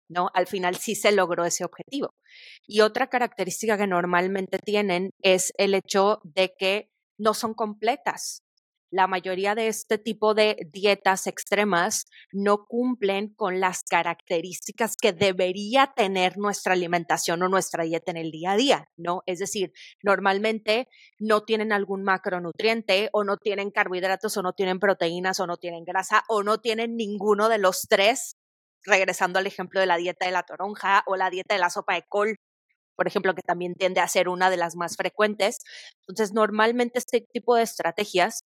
¿No? 0.08 0.30
Al 0.34 0.46
final 0.46 0.76
sí 0.76 0.94
se 0.94 1.12
logró 1.12 1.44
ese 1.44 1.64
objetivo. 1.64 2.14
Y 2.66 2.80
otra 2.80 3.08
característica 3.08 3.76
que 3.76 3.86
normalmente 3.86 4.58
tienen 4.58 5.10
es 5.20 5.52
el 5.58 5.74
hecho 5.74 6.20
de 6.24 6.54
que 6.58 6.90
no 7.18 7.34
son 7.34 7.54
completas. 7.54 8.42
La 8.90 9.08
mayoría 9.08 9.56
de 9.56 9.66
este 9.66 9.98
tipo 9.98 10.34
de 10.34 10.56
dietas 10.72 11.26
extremas 11.26 12.06
no 12.32 12.66
cumplen 12.66 13.34
con 13.34 13.58
las 13.58 13.82
características 13.82 14.96
que 14.96 15.12
debería 15.12 15.92
tener 15.96 16.38
nuestra 16.38 16.74
alimentación 16.74 17.42
o 17.42 17.48
nuestra 17.48 17.82
dieta 17.82 18.12
en 18.12 18.16
el 18.16 18.30
día 18.30 18.52
a 18.52 18.56
día, 18.56 18.84
¿no? 18.96 19.22
Es 19.26 19.40
decir, 19.40 19.72
normalmente 20.04 20.88
no 21.18 21.42
tienen 21.42 21.72
algún 21.72 22.04
macronutriente 22.04 23.08
o 23.12 23.24
no 23.24 23.38
tienen 23.38 23.72
carbohidratos 23.72 24.36
o 24.36 24.42
no 24.42 24.52
tienen 24.52 24.78
proteínas 24.78 25.40
o 25.40 25.48
no 25.48 25.56
tienen 25.56 25.84
grasa 25.84 26.22
o 26.28 26.44
no 26.44 26.58
tienen 26.58 26.94
ninguno 26.94 27.48
de 27.48 27.58
los 27.58 27.86
tres 27.88 28.36
regresando 28.86 29.38
al 29.38 29.46
ejemplo 29.46 29.80
de 29.80 29.86
la 29.86 29.96
dieta 29.96 30.26
de 30.26 30.32
la 30.32 30.44
toronja 30.44 31.02
o 31.06 31.16
la 31.16 31.30
dieta 31.30 31.54
de 31.54 31.60
la 31.60 31.70
sopa 31.70 31.94
de 31.94 32.04
col, 32.08 32.36
por 32.96 33.06
ejemplo, 33.06 33.34
que 33.34 33.42
también 33.42 33.74
tiende 33.74 34.00
a 34.00 34.08
ser 34.08 34.28
una 34.28 34.50
de 34.50 34.56
las 34.56 34.76
más 34.76 34.96
frecuentes. 34.96 35.58
Entonces, 36.08 36.32
normalmente 36.34 36.98
este 36.98 37.20
tipo 37.32 37.56
de 37.56 37.62
estrategias 37.62 38.42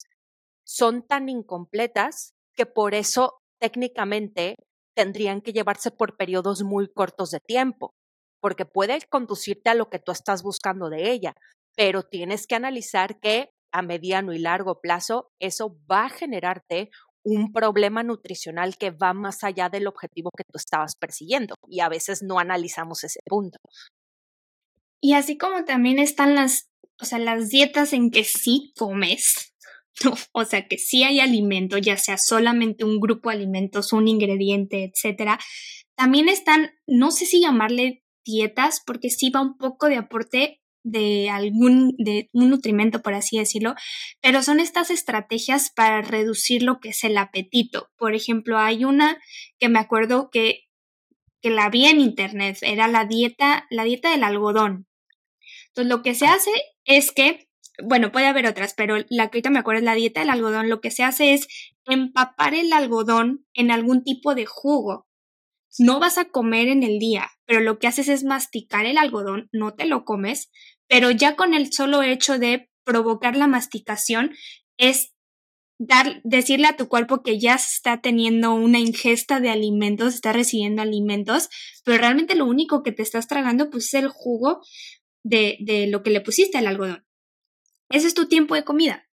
son 0.64 1.06
tan 1.06 1.28
incompletas 1.28 2.32
que 2.54 2.66
por 2.66 2.94
eso 2.94 3.34
técnicamente 3.60 4.56
tendrían 4.94 5.40
que 5.42 5.52
llevarse 5.52 5.90
por 5.90 6.16
periodos 6.16 6.62
muy 6.62 6.88
cortos 6.92 7.30
de 7.30 7.40
tiempo. 7.40 7.92
porque 8.40 8.66
puede 8.66 9.00
conducirte 9.10 9.70
a 9.70 9.74
lo 9.74 9.90
que 9.90 9.98
tú 9.98 10.12
estás 10.12 10.42
buscando 10.42 10.90
de 10.90 11.10
ella, 11.10 11.34
pero 11.76 12.02
tienes 12.04 12.46
que 12.46 12.54
analizar 12.54 13.18
que 13.20 13.50
a 13.72 13.82
mediano 13.82 14.32
y 14.32 14.38
largo 14.38 14.80
plazo 14.80 15.30
eso 15.40 15.76
va 15.90 16.06
a 16.06 16.10
generarte 16.10 16.90
un 17.26 17.52
problema 17.52 18.04
nutricional 18.04 18.76
que 18.78 18.92
va 18.92 19.12
más 19.12 19.42
allá 19.42 19.68
del 19.68 19.88
objetivo 19.88 20.30
que 20.36 20.44
tú 20.44 20.58
estabas 20.58 20.94
persiguiendo 20.94 21.56
y 21.68 21.80
a 21.80 21.88
veces 21.88 22.22
no 22.22 22.38
analizamos 22.38 23.02
ese 23.02 23.18
punto. 23.26 23.58
Y 25.00 25.14
así 25.14 25.36
como 25.36 25.64
también 25.64 25.98
están 25.98 26.36
las, 26.36 26.68
o 27.00 27.04
sea, 27.04 27.18
las 27.18 27.48
dietas 27.48 27.92
en 27.92 28.12
que 28.12 28.22
sí 28.22 28.72
comes, 28.78 29.52
o 30.32 30.44
sea, 30.44 30.68
que 30.68 30.78
sí 30.78 31.02
hay 31.02 31.18
alimento, 31.18 31.78
ya 31.78 31.96
sea 31.96 32.16
solamente 32.16 32.84
un 32.84 33.00
grupo 33.00 33.30
de 33.30 33.36
alimentos, 33.36 33.92
un 33.92 34.06
ingrediente, 34.06 34.84
etcétera. 34.84 35.40
También 35.96 36.28
están, 36.28 36.70
no 36.86 37.10
sé 37.10 37.26
si 37.26 37.40
llamarle 37.40 38.04
dietas, 38.24 38.82
porque 38.86 39.10
sí 39.10 39.30
va 39.30 39.40
un 39.40 39.56
poco 39.56 39.88
de 39.88 39.96
aporte 39.96 40.60
de 40.86 41.28
algún, 41.30 41.94
de 41.98 42.30
un 42.32 42.48
nutrimento, 42.48 43.02
por 43.02 43.14
así 43.14 43.38
decirlo, 43.38 43.74
pero 44.22 44.42
son 44.42 44.60
estas 44.60 44.90
estrategias 44.90 45.72
para 45.74 46.00
reducir 46.00 46.62
lo 46.62 46.78
que 46.78 46.90
es 46.90 47.02
el 47.02 47.18
apetito. 47.18 47.90
Por 47.96 48.14
ejemplo, 48.14 48.56
hay 48.58 48.84
una 48.84 49.20
que 49.58 49.68
me 49.68 49.80
acuerdo 49.80 50.30
que, 50.30 50.60
que 51.42 51.50
la 51.50 51.70
vi 51.70 51.86
en 51.86 52.00
internet, 52.00 52.58
era 52.62 52.86
la 52.86 53.04
dieta, 53.04 53.66
la 53.68 53.82
dieta 53.82 54.12
del 54.12 54.22
algodón. 54.22 54.86
Entonces, 55.68 55.90
lo 55.90 56.02
que 56.02 56.14
se 56.14 56.26
hace 56.26 56.52
es 56.84 57.10
que, 57.10 57.48
bueno, 57.82 58.12
puede 58.12 58.26
haber 58.26 58.46
otras, 58.46 58.72
pero 58.74 58.96
la 59.08 59.28
que 59.28 59.38
ahorita 59.38 59.50
me 59.50 59.58
acuerdo 59.58 59.80
es 59.80 59.84
la 59.84 59.94
dieta 59.94 60.20
del 60.20 60.30
algodón. 60.30 60.68
Lo 60.68 60.80
que 60.80 60.92
se 60.92 61.02
hace 61.02 61.34
es 61.34 61.48
empapar 61.84 62.54
el 62.54 62.72
algodón 62.72 63.44
en 63.54 63.72
algún 63.72 64.04
tipo 64.04 64.36
de 64.36 64.46
jugo. 64.46 65.08
No 65.78 65.98
vas 65.98 66.16
a 66.16 66.26
comer 66.26 66.68
en 66.68 66.84
el 66.84 66.98
día, 66.98 67.28
pero 67.44 67.60
lo 67.60 67.78
que 67.78 67.86
haces 67.86 68.08
es 68.08 68.24
masticar 68.24 68.86
el 68.86 68.98
algodón, 68.98 69.48
no 69.52 69.74
te 69.74 69.86
lo 69.86 70.04
comes, 70.04 70.50
pero 70.88 71.10
ya 71.10 71.36
con 71.36 71.54
el 71.54 71.72
solo 71.72 72.02
hecho 72.02 72.38
de 72.38 72.70
provocar 72.84 73.36
la 73.36 73.48
masticación 73.48 74.34
es 74.76 75.12
dar, 75.78 76.20
decirle 76.24 76.68
a 76.68 76.76
tu 76.76 76.88
cuerpo 76.88 77.22
que 77.22 77.38
ya 77.38 77.54
está 77.54 78.00
teniendo 78.00 78.54
una 78.54 78.78
ingesta 78.78 79.40
de 79.40 79.50
alimentos, 79.50 80.14
está 80.14 80.32
recibiendo 80.32 80.82
alimentos, 80.82 81.48
pero 81.84 81.98
realmente 81.98 82.34
lo 82.34 82.46
único 82.46 82.82
que 82.82 82.92
te 82.92 83.02
estás 83.02 83.28
tragando 83.28 83.70
pues 83.70 83.86
es 83.86 83.94
el 83.94 84.08
jugo 84.08 84.60
de, 85.24 85.58
de 85.60 85.86
lo 85.88 86.02
que 86.02 86.10
le 86.10 86.20
pusiste 86.20 86.58
al 86.58 86.66
algodón. 86.66 87.06
Ese 87.88 88.06
es 88.06 88.14
tu 88.14 88.26
tiempo 88.26 88.54
de 88.54 88.64
comida. 88.64 89.06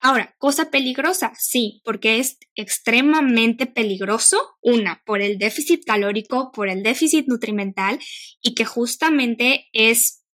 Ahora, 0.00 0.34
cosa 0.38 0.70
peligrosa, 0.70 1.32
sí, 1.38 1.80
porque 1.84 2.18
es 2.18 2.38
extremadamente 2.54 3.66
peligroso, 3.66 4.38
una, 4.60 5.02
por 5.06 5.22
el 5.22 5.38
déficit 5.38 5.84
calórico, 5.84 6.52
por 6.52 6.68
el 6.68 6.82
déficit 6.82 7.26
nutrimental 7.26 7.98
y 8.42 8.54
que 8.54 8.66
justamente 8.66 9.68
es 9.72 10.25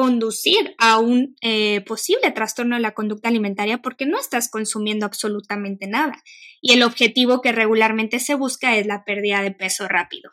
conducir 0.00 0.74
a 0.78 0.98
un 0.98 1.36
eh, 1.42 1.82
posible 1.82 2.30
trastorno 2.30 2.76
de 2.76 2.80
la 2.80 2.94
conducta 2.94 3.28
alimentaria 3.28 3.82
porque 3.82 4.06
no 4.06 4.18
estás 4.18 4.48
consumiendo 4.48 5.04
absolutamente 5.04 5.86
nada. 5.88 6.14
Y 6.62 6.72
el 6.72 6.82
objetivo 6.84 7.42
que 7.42 7.52
regularmente 7.52 8.18
se 8.18 8.34
busca 8.34 8.78
es 8.78 8.86
la 8.86 9.04
pérdida 9.04 9.42
de 9.42 9.50
peso 9.50 9.88
rápido. 9.88 10.32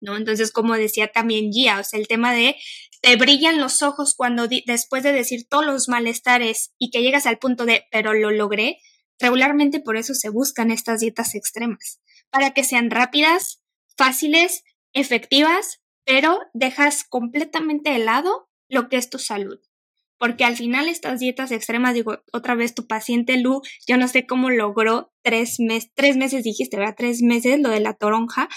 ¿No? 0.00 0.16
Entonces, 0.16 0.50
como 0.50 0.74
decía 0.74 1.06
también 1.06 1.52
Gia, 1.52 1.78
o 1.78 1.84
sea, 1.84 2.00
el 2.00 2.08
tema 2.08 2.34
de 2.34 2.56
te 3.00 3.14
brillan 3.14 3.60
los 3.60 3.80
ojos 3.82 4.16
cuando 4.16 4.48
después 4.66 5.04
de 5.04 5.12
decir 5.12 5.46
todos 5.48 5.64
los 5.64 5.88
malestares 5.88 6.74
y 6.76 6.90
que 6.90 7.02
llegas 7.02 7.26
al 7.26 7.38
punto 7.38 7.66
de 7.66 7.84
pero 7.92 8.12
lo 8.12 8.32
logré, 8.32 8.78
regularmente 9.20 9.78
por 9.78 9.96
eso 9.96 10.14
se 10.14 10.30
buscan 10.30 10.72
estas 10.72 10.98
dietas 10.98 11.36
extremas, 11.36 12.00
para 12.30 12.54
que 12.54 12.64
sean 12.64 12.90
rápidas, 12.90 13.62
fáciles, 13.96 14.64
efectivas, 14.92 15.80
pero 16.04 16.40
dejas 16.54 17.04
completamente 17.04 17.90
de 17.90 18.00
lado 18.00 18.49
lo 18.70 18.88
que 18.88 18.96
es 18.96 19.10
tu 19.10 19.18
salud. 19.18 19.58
Porque 20.18 20.44
al 20.44 20.56
final 20.56 20.88
estas 20.88 21.20
dietas 21.20 21.50
extremas, 21.50 21.94
digo, 21.94 22.22
otra 22.32 22.54
vez 22.54 22.74
tu 22.74 22.86
paciente 22.86 23.38
Lu, 23.38 23.62
yo 23.86 23.96
no 23.96 24.06
sé 24.06 24.26
cómo 24.26 24.50
logró 24.50 25.12
tres 25.22 25.56
meses, 25.58 25.90
tres 25.94 26.16
meses 26.16 26.44
dijiste, 26.44 26.76
¿verdad? 26.76 26.94
Tres 26.96 27.22
meses 27.22 27.58
lo 27.58 27.70
de 27.70 27.80
la 27.80 27.94
toronja, 27.94 28.48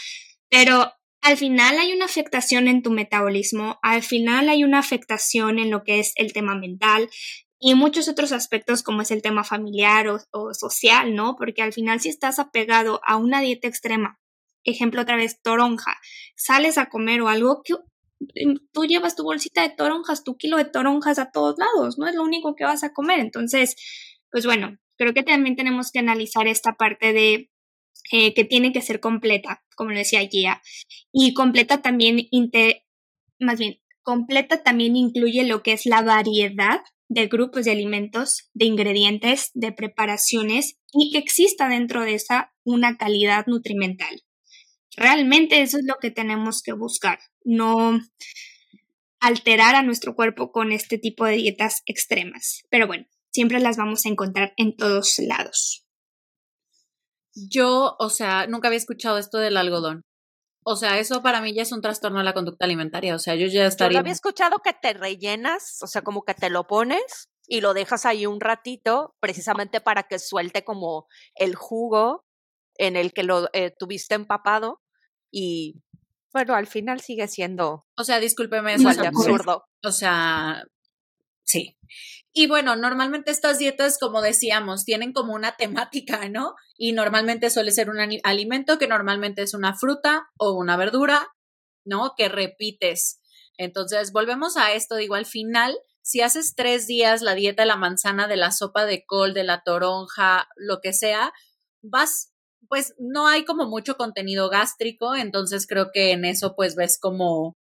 pero 0.49 0.91
al 1.21 1.37
final 1.37 1.79
hay 1.79 1.93
una 1.93 2.03
afectación 2.03 2.67
en 2.67 2.83
tu 2.83 2.91
metabolismo, 2.91 3.79
al 3.81 4.03
final 4.03 4.49
hay 4.49 4.65
una 4.65 4.79
afectación 4.79 5.57
en 5.57 5.71
lo 5.71 5.83
que 5.83 5.99
es 5.99 6.11
el 6.15 6.33
tema 6.33 6.53
mental 6.55 7.09
y 7.59 7.75
muchos 7.75 8.09
otros 8.09 8.33
aspectos 8.33 8.83
como 8.83 9.01
es 9.01 9.11
el 9.11 9.21
tema 9.21 9.45
familiar 9.45 10.09
o, 10.09 10.19
o 10.31 10.53
social, 10.53 11.15
¿no? 11.15 11.37
Porque 11.37 11.61
al 11.61 11.71
final 11.71 12.01
si 12.01 12.09
estás 12.09 12.39
apegado 12.39 12.99
a 13.05 13.15
una 13.15 13.39
dieta 13.39 13.69
extrema, 13.69 14.19
ejemplo 14.65 15.01
otra 15.01 15.15
vez 15.15 15.41
toronja, 15.41 15.95
sales 16.35 16.77
a 16.77 16.89
comer 16.89 17.21
o 17.21 17.29
algo, 17.29 17.61
que 17.63 17.75
tú 18.71 18.85
llevas 18.85 19.15
tu 19.15 19.23
bolsita 19.23 19.61
de 19.61 19.75
toronjas, 19.75 20.23
tu 20.23 20.37
kilo 20.37 20.57
de 20.57 20.65
toronjas 20.65 21.19
a 21.19 21.31
todos 21.31 21.55
lados, 21.57 21.97
no 21.97 22.07
es 22.07 22.15
lo 22.15 22.23
único 22.23 22.55
que 22.55 22.65
vas 22.65 22.83
a 22.83 22.93
comer. 22.93 23.19
Entonces, 23.19 23.75
pues 24.31 24.45
bueno, 24.45 24.77
creo 24.97 25.13
que 25.13 25.23
también 25.23 25.55
tenemos 25.55 25.91
que 25.91 25.99
analizar 25.99 26.47
esta 26.47 26.73
parte 26.73 27.13
de 27.13 27.49
eh, 28.11 28.33
que 28.33 28.43
tiene 28.43 28.73
que 28.73 28.81
ser 28.81 28.99
completa, 28.99 29.63
como 29.75 29.91
lo 29.91 29.97
decía 29.97 30.27
Gia, 30.27 30.61
y 31.11 31.33
completa 31.33 31.81
también, 31.81 32.27
más 33.39 33.59
bien, 33.59 33.79
completa 34.01 34.61
también 34.63 34.95
incluye 34.95 35.43
lo 35.45 35.63
que 35.63 35.73
es 35.73 35.85
la 35.85 36.01
variedad 36.01 36.81
de 37.07 37.27
grupos 37.27 37.65
de 37.65 37.71
alimentos, 37.71 38.49
de 38.53 38.65
ingredientes, 38.65 39.51
de 39.53 39.71
preparaciones 39.71 40.79
y 40.91 41.11
que 41.11 41.19
exista 41.19 41.69
dentro 41.69 42.01
de 42.01 42.15
esa 42.15 42.53
una 42.63 42.97
calidad 42.97 43.45
nutrimental. 43.47 44.23
Realmente 44.95 45.61
eso 45.61 45.77
es 45.77 45.85
lo 45.85 45.95
que 45.99 46.11
tenemos 46.11 46.61
que 46.61 46.73
buscar, 46.73 47.19
no 47.43 47.99
alterar 49.19 49.75
a 49.75 49.83
nuestro 49.83 50.15
cuerpo 50.15 50.51
con 50.51 50.71
este 50.71 50.97
tipo 50.97 51.25
de 51.25 51.35
dietas 51.35 51.81
extremas. 51.85 52.63
Pero 52.69 52.87
bueno, 52.87 53.05
siempre 53.31 53.59
las 53.59 53.77
vamos 53.77 54.05
a 54.05 54.09
encontrar 54.09 54.53
en 54.57 54.75
todos 54.75 55.17
lados. 55.19 55.85
Yo, 57.33 57.95
o 57.99 58.09
sea, 58.09 58.47
nunca 58.47 58.67
había 58.67 58.77
escuchado 58.77 59.17
esto 59.17 59.37
del 59.39 59.57
algodón. 59.57 60.03
O 60.65 60.75
sea, 60.75 60.99
eso 60.99 61.23
para 61.23 61.41
mí 61.41 61.53
ya 61.53 61.63
es 61.63 61.71
un 61.71 61.81
trastorno 61.81 62.19
de 62.19 62.25
la 62.25 62.33
conducta 62.33 62.65
alimentaria. 62.65 63.15
O 63.15 63.19
sea, 63.19 63.35
yo 63.35 63.47
ya 63.47 63.65
estaría. 63.65 63.95
Yo 63.95 63.99
había 63.99 64.13
escuchado 64.13 64.59
que 64.59 64.73
te 64.73 64.93
rellenas, 64.93 65.79
o 65.81 65.87
sea, 65.87 66.03
como 66.03 66.23
que 66.23 66.33
te 66.33 66.49
lo 66.49 66.67
pones 66.67 67.29
y 67.47 67.61
lo 67.61 67.73
dejas 67.73 68.05
ahí 68.05 68.25
un 68.25 68.39
ratito, 68.39 69.15
precisamente 69.19 69.81
para 69.81 70.03
que 70.03 70.19
suelte 70.19 70.63
como 70.63 71.07
el 71.35 71.55
jugo 71.55 72.25
en 72.75 72.95
el 72.95 73.13
que 73.13 73.23
lo 73.23 73.49
eh, 73.53 73.71
tuviste 73.77 74.15
empapado 74.15 74.82
y 75.33 75.81
bueno, 76.31 76.53
al 76.55 76.67
final 76.67 77.01
sigue 77.01 77.27
siendo. 77.27 77.85
O 77.97 78.03
sea, 78.03 78.19
discúlpeme, 78.19 78.75
es 78.75 78.85
absurdo. 78.85 79.65
O 79.83 79.91
sea, 79.91 80.63
sí. 81.43 81.77
Y 82.31 82.47
bueno, 82.47 82.75
normalmente 82.75 83.31
estas 83.31 83.57
dietas, 83.57 83.97
como 83.99 84.21
decíamos, 84.21 84.85
tienen 84.85 85.11
como 85.11 85.33
una 85.33 85.55
temática, 85.55 86.29
¿no? 86.29 86.55
Y 86.77 86.93
normalmente 86.93 87.49
suele 87.49 87.71
ser 87.71 87.89
un 87.89 87.97
alimento 88.23 88.77
que 88.77 88.87
normalmente 88.87 89.41
es 89.41 89.53
una 89.53 89.75
fruta 89.75 90.27
o 90.37 90.53
una 90.53 90.77
verdura, 90.77 91.27
¿no? 91.83 92.13
Que 92.15 92.29
repites. 92.29 93.19
Entonces, 93.57 94.11
volvemos 94.11 94.57
a 94.57 94.73
esto, 94.73 94.95
digo, 94.95 95.15
al 95.15 95.27
final, 95.27 95.77
si 96.01 96.21
haces 96.21 96.53
tres 96.55 96.87
días 96.87 97.21
la 97.21 97.35
dieta 97.35 97.63
de 97.63 97.67
la 97.67 97.75
manzana, 97.75 98.27
de 98.27 98.37
la 98.37 98.51
sopa 98.51 98.85
de 98.85 99.03
col, 99.05 99.33
de 99.33 99.43
la 99.43 99.61
toronja, 99.63 100.47
lo 100.57 100.79
que 100.81 100.93
sea, 100.93 101.31
vas 101.81 102.32
pues 102.73 102.95
no 102.97 103.27
hay 103.27 103.45
como 103.45 103.67
mucho 103.67 103.97
contenido 103.97 104.49
gástrico, 104.49 105.15
entonces 105.15 105.67
creo 105.67 105.91
que 105.93 106.11
en 106.11 106.25
eso 106.25 106.55
pues 106.55 106.75
ves 106.75 106.97
como 106.99 107.55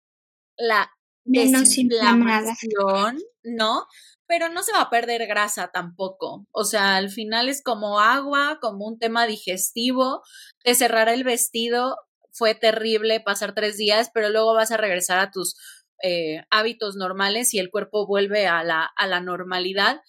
la 0.58 0.90
desinflamación, 1.24 3.16
¿no? 3.42 3.86
Pero 4.26 4.50
no 4.50 4.62
se 4.62 4.72
va 4.72 4.82
a 4.82 4.90
perder 4.90 5.26
grasa 5.26 5.70
tampoco. 5.72 6.46
O 6.50 6.64
sea, 6.64 6.96
al 6.96 7.08
final 7.08 7.48
es 7.48 7.62
como 7.62 8.00
agua, 8.00 8.58
como 8.60 8.84
un 8.84 8.98
tema 8.98 9.26
digestivo. 9.26 10.20
Te 10.62 10.74
cerrar 10.74 11.08
el 11.08 11.24
vestido 11.24 11.96
fue 12.30 12.54
terrible 12.54 13.20
pasar 13.20 13.54
tres 13.54 13.78
días, 13.78 14.10
pero 14.12 14.28
luego 14.28 14.52
vas 14.52 14.72
a 14.72 14.76
regresar 14.76 15.20
a 15.20 15.30
tus 15.30 15.56
eh, 16.02 16.42
hábitos 16.50 16.96
normales 16.96 17.54
y 17.54 17.60
el 17.60 17.70
cuerpo 17.70 18.06
vuelve 18.06 18.46
a 18.46 18.62
la, 18.62 18.90
a 18.94 19.06
la 19.06 19.22
normalidad. 19.22 20.02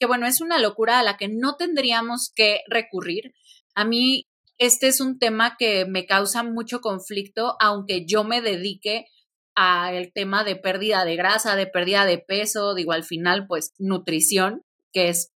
Que 0.00 0.06
bueno, 0.06 0.26
es 0.26 0.40
una 0.40 0.58
locura 0.58 0.98
a 0.98 1.02
la 1.02 1.18
que 1.18 1.28
no 1.28 1.56
tendríamos 1.56 2.32
que 2.34 2.60
recurrir. 2.70 3.34
A 3.74 3.84
mí 3.84 4.25
este 4.58 4.88
es 4.88 5.00
un 5.00 5.18
tema 5.18 5.56
que 5.58 5.84
me 5.86 6.06
causa 6.06 6.42
mucho 6.42 6.80
conflicto, 6.80 7.56
aunque 7.60 8.06
yo 8.06 8.24
me 8.24 8.40
dedique 8.40 9.06
al 9.54 10.12
tema 10.12 10.44
de 10.44 10.56
pérdida 10.56 11.04
de 11.04 11.16
grasa, 11.16 11.56
de 11.56 11.66
pérdida 11.66 12.04
de 12.04 12.18
peso, 12.18 12.74
digo, 12.74 12.92
al 12.92 13.04
final, 13.04 13.46
pues 13.46 13.72
nutrición, 13.78 14.62
que 14.92 15.08
es 15.08 15.32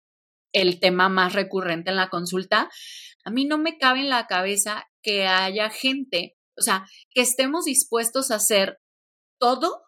el 0.51 0.79
tema 0.79 1.09
más 1.09 1.33
recurrente 1.33 1.91
en 1.91 1.95
la 1.95 2.09
consulta, 2.09 2.69
a 3.23 3.31
mí 3.31 3.45
no 3.45 3.57
me 3.57 3.77
cabe 3.77 3.99
en 3.99 4.09
la 4.09 4.27
cabeza 4.27 4.85
que 5.01 5.27
haya 5.27 5.69
gente, 5.69 6.38
o 6.57 6.61
sea, 6.61 6.85
que 7.13 7.21
estemos 7.21 7.65
dispuestos 7.65 8.31
a 8.31 8.35
hacer 8.35 8.79
todo 9.38 9.83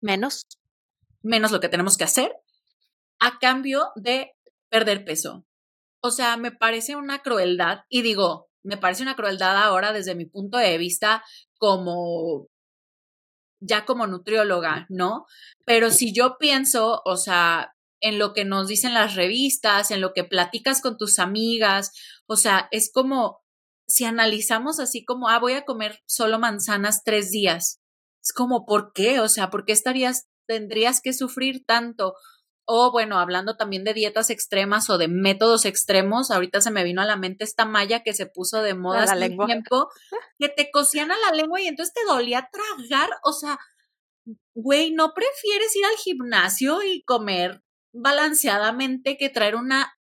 menos, 0.00 0.42
menos 1.22 1.50
lo 1.50 1.60
que 1.60 1.68
tenemos 1.68 1.96
que 1.96 2.04
hacer, 2.04 2.32
a 3.18 3.38
cambio 3.38 3.90
de 3.96 4.32
perder 4.68 5.04
peso. 5.04 5.46
O 6.04 6.10
sea, 6.10 6.36
me 6.36 6.52
parece 6.52 6.96
una 6.96 7.20
crueldad 7.20 7.78
y 7.88 8.02
digo, 8.02 8.50
me 8.62 8.76
parece 8.76 9.02
una 9.02 9.16
crueldad 9.16 9.56
ahora 9.56 9.94
desde 9.94 10.14
mi 10.14 10.26
punto 10.26 10.58
de 10.58 10.76
vista 10.76 11.24
como 11.58 12.48
ya 13.58 13.86
como 13.86 14.06
nutrióloga, 14.06 14.84
¿no? 14.90 15.24
Pero 15.64 15.90
si 15.90 16.12
yo 16.12 16.36
pienso, 16.38 17.00
o 17.06 17.16
sea, 17.16 17.72
en 18.02 18.18
lo 18.18 18.34
que 18.34 18.44
nos 18.44 18.68
dicen 18.68 18.92
las 18.92 19.14
revistas, 19.14 19.90
en 19.90 20.02
lo 20.02 20.12
que 20.12 20.24
platicas 20.24 20.82
con 20.82 20.98
tus 20.98 21.18
amigas, 21.18 21.90
o 22.26 22.36
sea, 22.36 22.68
es 22.70 22.92
como 22.92 23.40
si 23.88 24.04
analizamos 24.04 24.80
así 24.80 25.06
como, 25.06 25.30
ah, 25.30 25.38
voy 25.38 25.54
a 25.54 25.64
comer 25.64 26.00
solo 26.06 26.38
manzanas 26.38 27.02
tres 27.02 27.30
días. 27.30 27.80
Es 28.22 28.34
como, 28.34 28.66
¿por 28.66 28.92
qué? 28.92 29.20
O 29.20 29.30
sea, 29.30 29.48
¿por 29.48 29.64
qué 29.64 29.72
estarías, 29.72 30.26
tendrías 30.46 31.00
que 31.00 31.14
sufrir 31.14 31.64
tanto? 31.64 32.12
O 32.66 32.90
bueno, 32.92 33.18
hablando 33.18 33.56
también 33.56 33.84
de 33.84 33.92
dietas 33.92 34.30
extremas 34.30 34.88
o 34.88 34.96
de 34.96 35.08
métodos 35.08 35.64
extremos, 35.64 36.30
ahorita 36.30 36.60
se 36.60 36.70
me 36.70 36.84
vino 36.84 37.02
a 37.02 37.06
la 37.06 37.16
mente 37.16 37.44
esta 37.44 37.66
malla 37.66 38.02
que 38.02 38.14
se 38.14 38.26
puso 38.26 38.62
de 38.62 38.74
moda 38.74 39.02
hace 39.02 39.28
tiempo, 39.28 39.90
que 40.38 40.48
te 40.48 40.70
cocían 40.70 41.10
a 41.12 41.18
la 41.18 41.32
lengua 41.32 41.60
y 41.60 41.66
entonces 41.66 41.94
te 41.94 42.04
dolía 42.06 42.48
tragar. 42.50 43.10
O 43.22 43.32
sea, 43.32 43.58
güey, 44.54 44.92
¿no 44.92 45.12
prefieres 45.14 45.76
ir 45.76 45.84
al 45.84 45.96
gimnasio 45.96 46.82
y 46.82 47.02
comer 47.04 47.62
balanceadamente 47.92 49.18
que 49.18 49.28
traer 49.28 49.56
una 49.56 49.94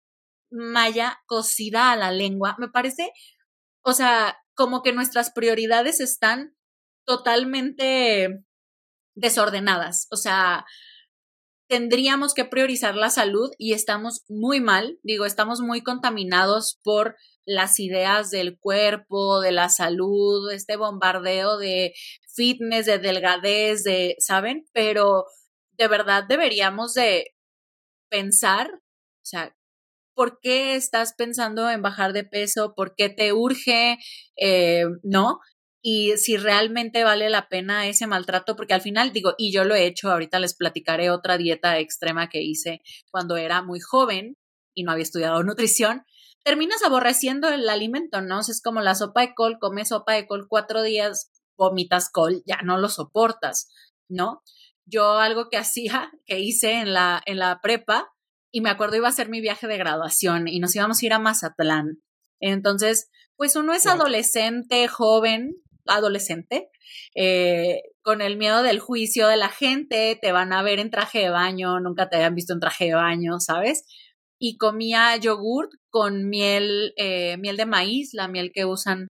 malla 0.50 1.23
cocida 1.26 1.93
a 1.93 1.97
la 1.97 2.12
lengua? 2.12 2.57
Me 2.59 2.69
parece, 2.69 3.11
o 3.83 3.95
sea, 3.95 4.37
como 4.55 4.83
que 4.83 4.93
nuestras 4.93 5.31
prioridades 5.33 6.00
están 6.00 6.55
totalmente 7.07 8.45
desordenadas. 9.14 10.07
O 10.11 10.17
sea, 10.17 10.67
tendríamos 11.70 12.34
que 12.34 12.44
priorizar 12.44 12.96
la 12.96 13.10
salud 13.10 13.52
y 13.56 13.74
estamos 13.74 14.24
muy 14.28 14.60
mal, 14.60 14.98
digo, 15.04 15.24
estamos 15.24 15.60
muy 15.60 15.82
contaminados 15.82 16.80
por 16.82 17.14
las 17.46 17.78
ideas 17.78 18.30
del 18.30 18.58
cuerpo, 18.58 19.40
de 19.40 19.52
la 19.52 19.68
salud, 19.68 20.50
este 20.50 20.76
bombardeo 20.76 21.58
de 21.58 21.94
fitness, 22.34 22.86
de 22.86 22.98
delgadez, 22.98 23.84
de, 23.84 24.16
¿saben? 24.18 24.64
Pero 24.72 25.26
de 25.78 25.86
verdad 25.86 26.24
deberíamos 26.28 26.94
de 26.94 27.36
pensar, 28.08 28.68
o 28.72 29.24
sea, 29.24 29.56
¿por 30.12 30.40
qué 30.40 30.74
estás 30.74 31.14
pensando 31.14 31.70
en 31.70 31.82
bajar 31.82 32.12
de 32.12 32.24
peso? 32.24 32.74
¿Por 32.74 32.96
qué 32.96 33.10
te 33.10 33.32
urge? 33.32 33.96
Eh, 34.36 34.86
¿No? 35.04 35.38
Y 35.82 36.16
si 36.18 36.37
realmente 36.37 37.04
vale 37.04 37.30
la 37.30 37.49
pena 37.49 37.87
ese 37.87 38.06
maltrato, 38.06 38.54
porque 38.54 38.75
al 38.75 38.82
final 38.82 39.12
digo, 39.12 39.34
y 39.38 39.52
yo 39.52 39.64
lo 39.64 39.75
he 39.75 39.87
hecho, 39.87 40.10
ahorita 40.10 40.38
les 40.38 40.54
platicaré 40.54 41.10
otra 41.10 41.38
dieta 41.38 41.78
extrema 41.78 42.28
que 42.28 42.42
hice 42.42 42.82
cuando 43.10 43.37
era 43.37 43.62
muy 43.62 43.80
joven 43.80 44.37
y 44.75 44.84
no 44.84 44.92
había 44.92 45.04
estudiado 45.04 45.42
nutrición, 45.44 46.04
terminas 46.44 46.82
aborreciendo 46.82 47.49
el 47.49 47.68
alimento, 47.68 48.20
¿no? 48.20 48.40
es 48.40 48.60
como 48.62 48.80
la 48.80 48.94
sopa 48.94 49.22
de 49.22 49.34
col, 49.34 49.58
comes 49.58 49.88
sopa 49.88 50.14
de 50.14 50.26
col 50.26 50.46
cuatro 50.49 50.82
días, 50.82 51.30
vomitas 51.56 52.10
col, 52.10 52.42
ya 52.46 52.58
no 52.62 52.78
lo 52.78 52.88
soportas, 52.88 53.68
¿no? 54.08 54.42
Yo 54.87 55.18
algo 55.18 55.49
que 55.50 55.56
hacía, 55.58 56.10
que 56.26 56.40
hice 56.40 56.75
en 56.75 56.92
la, 56.92 57.22
en 57.25 57.38
la 57.38 57.60
prepa, 57.62 58.12
y 58.52 58.60
me 58.60 58.70
acuerdo 58.70 58.96
iba 58.96 59.08
a 59.08 59.12
ser 59.12 59.28
mi 59.28 59.40
viaje 59.40 59.68
de 59.68 59.78
graduación 59.78 60.49
y 60.49 60.58
nos 60.58 60.75
íbamos 60.75 61.00
a 61.00 61.06
ir 61.06 61.12
a 61.12 61.20
Mazatlán. 61.20 62.02
Entonces, 62.40 63.08
pues 63.37 63.54
uno 63.54 63.72
es 63.72 63.87
adolescente, 63.87 64.88
joven, 64.88 65.54
adolescente, 65.87 66.70
eh, 67.14 67.82
con 68.02 68.20
el 68.20 68.37
miedo 68.37 68.62
del 68.62 68.80
juicio 68.80 69.28
de 69.28 69.37
la 69.37 69.49
gente, 69.49 70.18
te 70.20 70.32
van 70.32 70.52
a 70.52 70.62
ver 70.62 70.78
en 70.78 70.90
traje 70.90 71.20
de 71.20 71.30
baño, 71.30 71.80
nunca 71.80 72.08
te 72.08 72.16
habían 72.16 72.34
visto 72.34 72.52
en 72.52 72.60
traje 72.60 72.87
de 72.87 72.94
baño, 72.94 73.40
¿sabes? 73.40 73.84
Y 74.38 74.56
comía 74.56 75.16
yogurt 75.16 75.70
con 75.90 76.28
miel, 76.28 76.92
eh, 76.96 77.37
miel 77.38 77.56
de 77.56 77.66
maíz, 77.66 78.10
la 78.14 78.28
miel 78.28 78.52
que 78.54 78.64
usan 78.64 79.08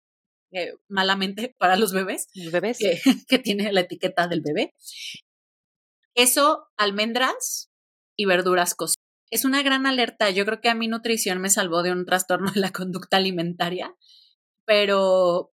eh, 0.53 0.75
malamente 0.89 1.55
para 1.59 1.77
los 1.77 1.93
bebés. 1.93 2.29
Los 2.35 2.53
bebés. 2.53 2.79
Que, 2.79 3.01
que 3.29 3.39
tiene 3.39 3.73
la 3.73 3.81
etiqueta 3.81 4.29
del 4.29 4.43
bebé. 4.43 4.75
Eso, 6.15 6.67
almendras 6.77 7.71
y 8.17 8.27
verduras 8.27 8.75
cocidas. 8.75 8.97
Es 9.31 9.45
una 9.45 9.63
gran 9.63 9.87
alerta. 9.87 10.31
Yo 10.31 10.45
creo 10.45 10.61
que 10.61 10.69
a 10.69 10.75
mi 10.75 10.89
nutrición 10.89 11.41
me 11.41 11.51
salvó 11.51 11.83
de 11.83 11.93
un 11.93 12.05
trastorno 12.05 12.51
de 12.51 12.61
la 12.61 12.73
conducta 12.73 13.17
alimentaria, 13.17 13.95
pero 14.67 15.53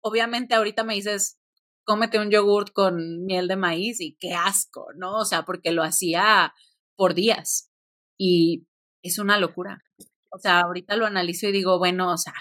obviamente 0.00 0.54
ahorita 0.54 0.84
me 0.84 0.94
dices, 0.94 1.38
cómete 1.84 2.18
un 2.18 2.30
yogurt 2.30 2.72
con 2.72 3.24
miel 3.24 3.48
de 3.48 3.56
maíz 3.56 4.00
y 4.00 4.16
qué 4.20 4.34
asco, 4.34 4.88
¿no? 4.96 5.16
O 5.16 5.24
sea, 5.24 5.44
porque 5.44 5.72
lo 5.72 5.82
hacía 5.82 6.52
por 6.96 7.14
días 7.14 7.70
y 8.18 8.66
es 9.02 9.18
una 9.18 9.38
locura. 9.38 9.82
O 10.30 10.38
sea, 10.38 10.60
ahorita 10.60 10.96
lo 10.96 11.06
analizo 11.06 11.46
y 11.48 11.52
digo, 11.52 11.78
bueno, 11.78 12.12
o 12.12 12.18
sea, 12.18 12.34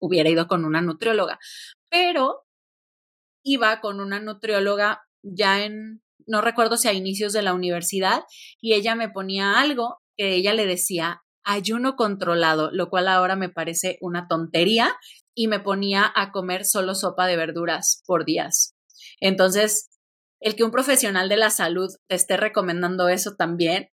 hubiera 0.00 0.28
ido 0.28 0.48
con 0.48 0.64
una 0.64 0.80
nutrióloga, 0.80 1.38
pero 1.90 2.46
iba 3.44 3.80
con 3.80 4.00
una 4.00 4.18
nutrióloga 4.18 5.02
ya 5.22 5.64
en, 5.64 6.02
no 6.26 6.40
recuerdo 6.40 6.76
si 6.76 6.88
a 6.88 6.92
inicios 6.92 7.32
de 7.32 7.42
la 7.42 7.54
universidad, 7.54 8.24
y 8.60 8.74
ella 8.74 8.94
me 8.94 9.08
ponía 9.08 9.60
algo 9.60 9.98
que 10.16 10.34
ella 10.34 10.54
le 10.54 10.66
decía 10.66 11.22
ayuno 11.44 11.94
controlado, 11.94 12.70
lo 12.72 12.90
cual 12.90 13.06
ahora 13.06 13.36
me 13.36 13.48
parece 13.48 13.98
una 14.00 14.26
tontería 14.26 14.96
y 15.36 15.48
me 15.48 15.60
ponía 15.60 16.10
a 16.16 16.32
comer 16.32 16.64
solo 16.64 16.94
sopa 16.94 17.26
de 17.26 17.36
verduras 17.36 18.02
por 18.06 18.24
días. 18.24 18.74
Entonces, 19.20 19.90
el 20.40 20.56
que 20.56 20.64
un 20.64 20.70
profesional 20.70 21.28
de 21.28 21.36
la 21.36 21.50
salud 21.50 21.90
te 22.08 22.16
esté 22.16 22.36
recomendando 22.36 23.08
eso 23.08 23.36
también, 23.36 23.90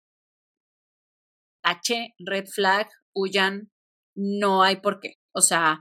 H, 1.63 2.13
red 2.19 2.45
flag, 2.45 2.89
huyan, 3.13 3.71
no 4.15 4.63
hay 4.63 4.77
por 4.77 4.99
qué. 4.99 5.15
O 5.33 5.41
sea, 5.41 5.79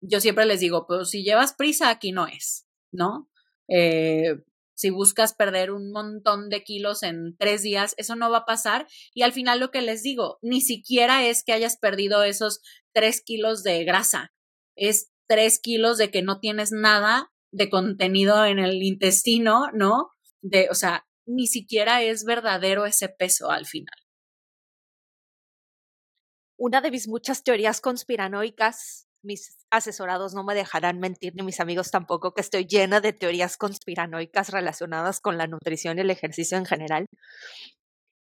yo 0.00 0.20
siempre 0.20 0.46
les 0.46 0.60
digo, 0.60 0.86
pues 0.86 1.10
si 1.10 1.22
llevas 1.24 1.54
prisa, 1.54 1.90
aquí 1.90 2.12
no 2.12 2.26
es, 2.26 2.66
¿no? 2.90 3.30
Eh, 3.68 4.36
si 4.74 4.88
buscas 4.88 5.34
perder 5.34 5.72
un 5.72 5.92
montón 5.92 6.48
de 6.48 6.64
kilos 6.64 7.02
en 7.02 7.36
tres 7.36 7.62
días, 7.62 7.94
eso 7.98 8.16
no 8.16 8.30
va 8.30 8.38
a 8.38 8.46
pasar. 8.46 8.86
Y 9.12 9.22
al 9.22 9.32
final 9.32 9.60
lo 9.60 9.70
que 9.70 9.82
les 9.82 10.02
digo, 10.02 10.38
ni 10.40 10.62
siquiera 10.62 11.26
es 11.26 11.44
que 11.44 11.52
hayas 11.52 11.76
perdido 11.76 12.22
esos 12.22 12.60
tres 12.94 13.22
kilos 13.22 13.62
de 13.62 13.84
grasa 13.84 14.32
es 14.80 15.10
tres 15.28 15.60
kilos 15.60 15.98
de 15.98 16.10
que 16.10 16.22
no 16.22 16.40
tienes 16.40 16.72
nada 16.72 17.30
de 17.52 17.68
contenido 17.68 18.44
en 18.46 18.58
el 18.58 18.82
intestino, 18.82 19.70
¿no? 19.72 20.10
De, 20.42 20.68
o 20.70 20.74
sea, 20.74 21.06
ni 21.26 21.46
siquiera 21.46 22.02
es 22.02 22.24
verdadero 22.24 22.86
ese 22.86 23.08
peso 23.08 23.50
al 23.50 23.66
final. 23.66 23.94
Una 26.58 26.80
de 26.80 26.90
mis 26.90 27.08
muchas 27.08 27.42
teorías 27.42 27.80
conspiranoicas, 27.80 29.08
mis 29.22 29.58
asesorados 29.70 30.34
no 30.34 30.44
me 30.44 30.54
dejarán 30.54 30.98
mentir, 30.98 31.34
ni 31.34 31.42
mis 31.42 31.60
amigos 31.60 31.90
tampoco, 31.90 32.32
que 32.32 32.40
estoy 32.40 32.66
llena 32.66 33.00
de 33.00 33.12
teorías 33.12 33.56
conspiranoicas 33.56 34.50
relacionadas 34.50 35.20
con 35.20 35.38
la 35.38 35.46
nutrición 35.46 35.98
y 35.98 36.00
el 36.02 36.10
ejercicio 36.10 36.56
en 36.58 36.66
general, 36.66 37.06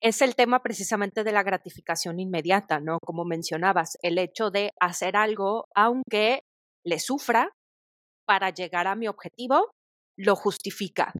es 0.01 0.21
el 0.21 0.35
tema 0.35 0.61
precisamente 0.61 1.23
de 1.23 1.31
la 1.31 1.43
gratificación 1.43 2.19
inmediata, 2.19 2.79
¿no? 2.79 2.99
Como 3.03 3.25
mencionabas, 3.25 3.97
el 4.01 4.17
hecho 4.17 4.51
de 4.51 4.71
hacer 4.79 5.15
algo 5.15 5.65
aunque 5.75 6.41
le 6.83 6.99
sufra 6.99 7.49
para 8.25 8.49
llegar 8.51 8.87
a 8.87 8.95
mi 8.95 9.07
objetivo, 9.07 9.71
lo 10.17 10.35
justifica. 10.35 11.13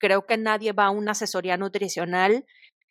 Creo 0.00 0.26
que 0.26 0.36
nadie 0.36 0.72
va 0.72 0.86
a 0.86 0.90
una 0.90 1.12
asesoría 1.12 1.56
nutricional 1.56 2.44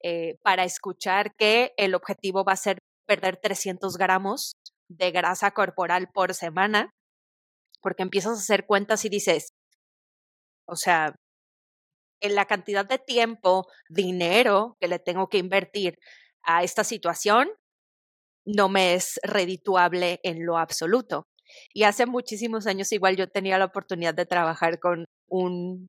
eh, 0.04 0.36
para 0.44 0.64
escuchar 0.64 1.32
que 1.38 1.74
el 1.78 1.96
objetivo 1.96 2.44
va 2.44 2.54
a 2.54 2.58
ser 2.58 2.80
perder 3.08 3.38
300 3.38 3.98
gramos 3.98 4.54
de 4.90 5.12
grasa 5.12 5.52
corporal 5.52 6.10
por 6.14 6.34
semana, 6.34 6.92
porque 7.82 8.04
empiezas 8.04 8.38
a 8.38 8.42
hacer 8.42 8.66
cuentas 8.66 9.06
y 9.06 9.10
dices, 9.10 9.50
o 10.68 10.76
sea, 10.76 11.16
en 12.22 12.36
la 12.36 12.46
cantidad 12.46 12.86
de 12.86 13.00
tiempo, 13.00 13.68
dinero 13.90 14.78
que 14.80 14.88
le 14.88 15.00
tengo 15.00 15.30
que 15.30 15.38
invertir 15.38 16.00
a 16.44 16.64
esta 16.64 16.84
situación, 16.84 17.50
no 18.46 18.70
me 18.70 18.94
es 18.94 19.20
redituable 19.24 20.20
en 20.24 20.46
lo 20.46 20.58
absoluto. 20.58 21.28
Y 21.74 21.84
hace 21.84 22.06
muchísimos 22.06 22.68
años 22.68 22.92
igual 22.92 23.16
yo 23.16 23.30
tenía 23.30 23.58
la 23.58 23.66
oportunidad 23.66 24.14
de 24.14 24.26
trabajar 24.26 24.80
con 24.80 25.06
un 25.30 25.88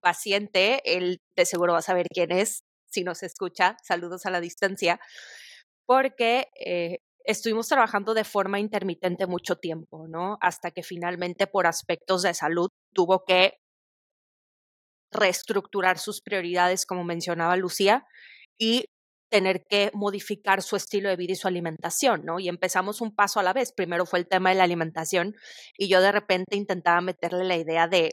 paciente, 0.00 0.82
él 0.84 1.18
de 1.36 1.46
seguro 1.46 1.72
va 1.72 1.80
a 1.80 1.82
saber 1.82 2.06
quién 2.12 2.32
es, 2.32 2.64
si 2.88 3.02
nos 3.02 3.22
escucha, 3.22 3.76
saludos 3.82 4.26
a 4.26 4.30
la 4.30 4.40
distancia, 4.40 5.00
porque 5.86 6.48
eh, 6.64 6.98
estuvimos 7.24 7.68
trabajando 7.68 8.14
de 8.14 8.24
forma 8.24 8.60
intermitente 8.60 9.26
mucho 9.26 9.56
tiempo, 9.56 10.06
¿no? 10.08 10.38
Hasta 10.40 10.70
que 10.70 10.82
finalmente 10.82 11.46
por 11.46 11.66
aspectos 11.66 12.22
de 12.22 12.34
salud 12.34 12.68
tuvo 12.92 13.24
que 13.24 13.58
reestructurar 15.12 15.98
sus 15.98 16.20
prioridades, 16.20 16.86
como 16.86 17.04
mencionaba 17.04 17.56
Lucía, 17.56 18.06
y 18.58 18.86
tener 19.30 19.64
que 19.68 19.90
modificar 19.92 20.62
su 20.62 20.76
estilo 20.76 21.08
de 21.08 21.16
vida 21.16 21.32
y 21.32 21.36
su 21.36 21.48
alimentación, 21.48 22.24
¿no? 22.24 22.38
Y 22.38 22.48
empezamos 22.48 23.00
un 23.00 23.14
paso 23.14 23.40
a 23.40 23.42
la 23.42 23.52
vez. 23.52 23.72
Primero 23.72 24.06
fue 24.06 24.20
el 24.20 24.28
tema 24.28 24.50
de 24.50 24.56
la 24.56 24.64
alimentación 24.64 25.34
y 25.76 25.88
yo 25.88 26.00
de 26.00 26.12
repente 26.12 26.56
intentaba 26.56 27.00
meterle 27.00 27.44
la 27.44 27.56
idea 27.56 27.88
de, 27.88 28.12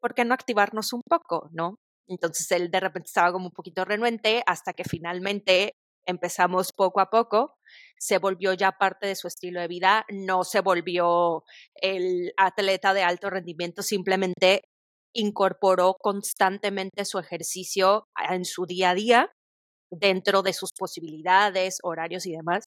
¿por 0.00 0.14
qué 0.14 0.24
no 0.24 0.34
activarnos 0.34 0.92
un 0.92 1.00
poco, 1.08 1.48
¿no? 1.52 1.76
Entonces 2.08 2.50
él 2.52 2.70
de 2.70 2.80
repente 2.80 3.06
estaba 3.08 3.32
como 3.32 3.46
un 3.46 3.52
poquito 3.52 3.84
renuente 3.84 4.42
hasta 4.46 4.74
que 4.74 4.84
finalmente 4.84 5.72
empezamos 6.06 6.72
poco 6.76 7.00
a 7.00 7.08
poco, 7.08 7.56
se 7.98 8.18
volvió 8.18 8.52
ya 8.52 8.72
parte 8.72 9.06
de 9.06 9.16
su 9.16 9.26
estilo 9.26 9.60
de 9.60 9.68
vida, 9.68 10.04
no 10.10 10.44
se 10.44 10.60
volvió 10.60 11.44
el 11.74 12.32
atleta 12.36 12.92
de 12.92 13.02
alto 13.02 13.30
rendimiento, 13.30 13.82
simplemente 13.82 14.64
incorporó 15.14 15.96
constantemente 15.98 17.04
su 17.04 17.18
ejercicio 17.18 18.08
en 18.30 18.44
su 18.44 18.66
día 18.66 18.90
a 18.90 18.94
día, 18.94 19.32
dentro 19.90 20.42
de 20.42 20.52
sus 20.52 20.72
posibilidades, 20.72 21.78
horarios 21.82 22.26
y 22.26 22.32
demás. 22.32 22.64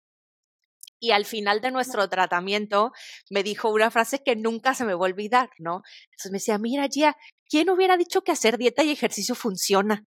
Y 0.99 1.11
al 1.11 1.25
final 1.25 1.61
de 1.61 1.69
nuestro 1.71 2.09
tratamiento 2.09 2.91
me 3.29 3.43
dijo 3.43 3.69
una 3.69 3.91
frase 3.91 4.23
que 4.23 4.35
nunca 4.35 4.73
se 4.73 4.85
me 4.85 4.93
va 4.95 5.05
a 5.05 5.09
olvidar, 5.09 5.49
¿no? 5.59 5.83
Entonces 6.11 6.31
me 6.31 6.37
decía, 6.37 6.57
mira, 6.57 6.87
Gia, 6.91 7.15
¿quién 7.47 7.69
hubiera 7.69 7.97
dicho 7.97 8.23
que 8.23 8.31
hacer 8.31 8.57
dieta 8.57 8.83
y 8.83 8.91
ejercicio 8.91 9.35
funciona? 9.35 10.05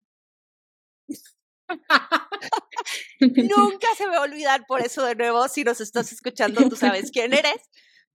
nunca 3.20 3.88
se 3.98 4.08
me 4.08 4.16
va 4.16 4.20
a 4.20 4.22
olvidar 4.22 4.66
por 4.68 4.82
eso 4.82 5.04
de 5.04 5.16
nuevo, 5.16 5.48
si 5.48 5.64
nos 5.64 5.82
estás 5.82 6.12
escuchando, 6.12 6.68
tú 6.70 6.76
sabes 6.76 7.12
quién 7.12 7.34
eres. 7.34 7.62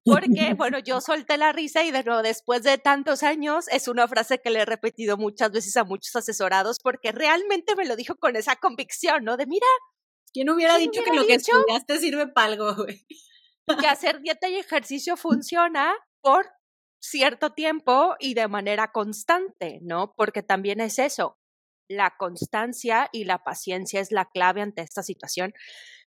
Porque, 0.04 0.54
bueno, 0.56 0.78
yo 0.78 1.00
solté 1.00 1.36
la 1.36 1.52
risa 1.52 1.84
y 1.84 1.90
de 1.90 2.02
nuevo, 2.02 2.22
después 2.22 2.62
de 2.62 2.78
tantos 2.78 3.22
años, 3.22 3.66
es 3.68 3.88
una 3.88 4.08
frase 4.08 4.40
que 4.40 4.50
le 4.50 4.60
he 4.60 4.64
repetido 4.64 5.16
muchas 5.16 5.50
veces 5.52 5.76
a 5.76 5.84
muchos 5.84 6.14
asesorados 6.16 6.78
porque 6.82 7.12
realmente 7.12 7.76
me 7.76 7.84
lo 7.84 7.96
dijo 7.96 8.16
con 8.16 8.36
esa 8.36 8.56
convicción, 8.56 9.24
¿no? 9.24 9.36
De 9.36 9.46
mira. 9.46 9.66
¿Quién 10.32 10.48
hubiera 10.48 10.78
dicho 10.78 11.02
que 11.04 11.12
lo 11.12 11.26
que 11.26 11.34
estudiaste 11.34 11.98
sirve 11.98 12.26
para 12.26 12.46
algo, 12.46 12.74
güey? 12.74 13.06
Que 13.78 13.86
hacer 13.86 14.20
dieta 14.22 14.48
y 14.48 14.56
ejercicio 14.56 15.16
funciona 15.18 15.94
por 16.22 16.48
cierto 17.00 17.52
tiempo 17.52 18.16
y 18.18 18.34
de 18.34 18.48
manera 18.48 18.92
constante, 18.92 19.80
¿no? 19.82 20.14
Porque 20.16 20.42
también 20.42 20.80
es 20.80 20.98
eso. 20.98 21.38
La 21.88 22.14
constancia 22.16 23.10
y 23.12 23.24
la 23.24 23.44
paciencia 23.44 24.00
es 24.00 24.10
la 24.10 24.30
clave 24.30 24.62
ante 24.62 24.82
esta 24.82 25.02
situación 25.02 25.52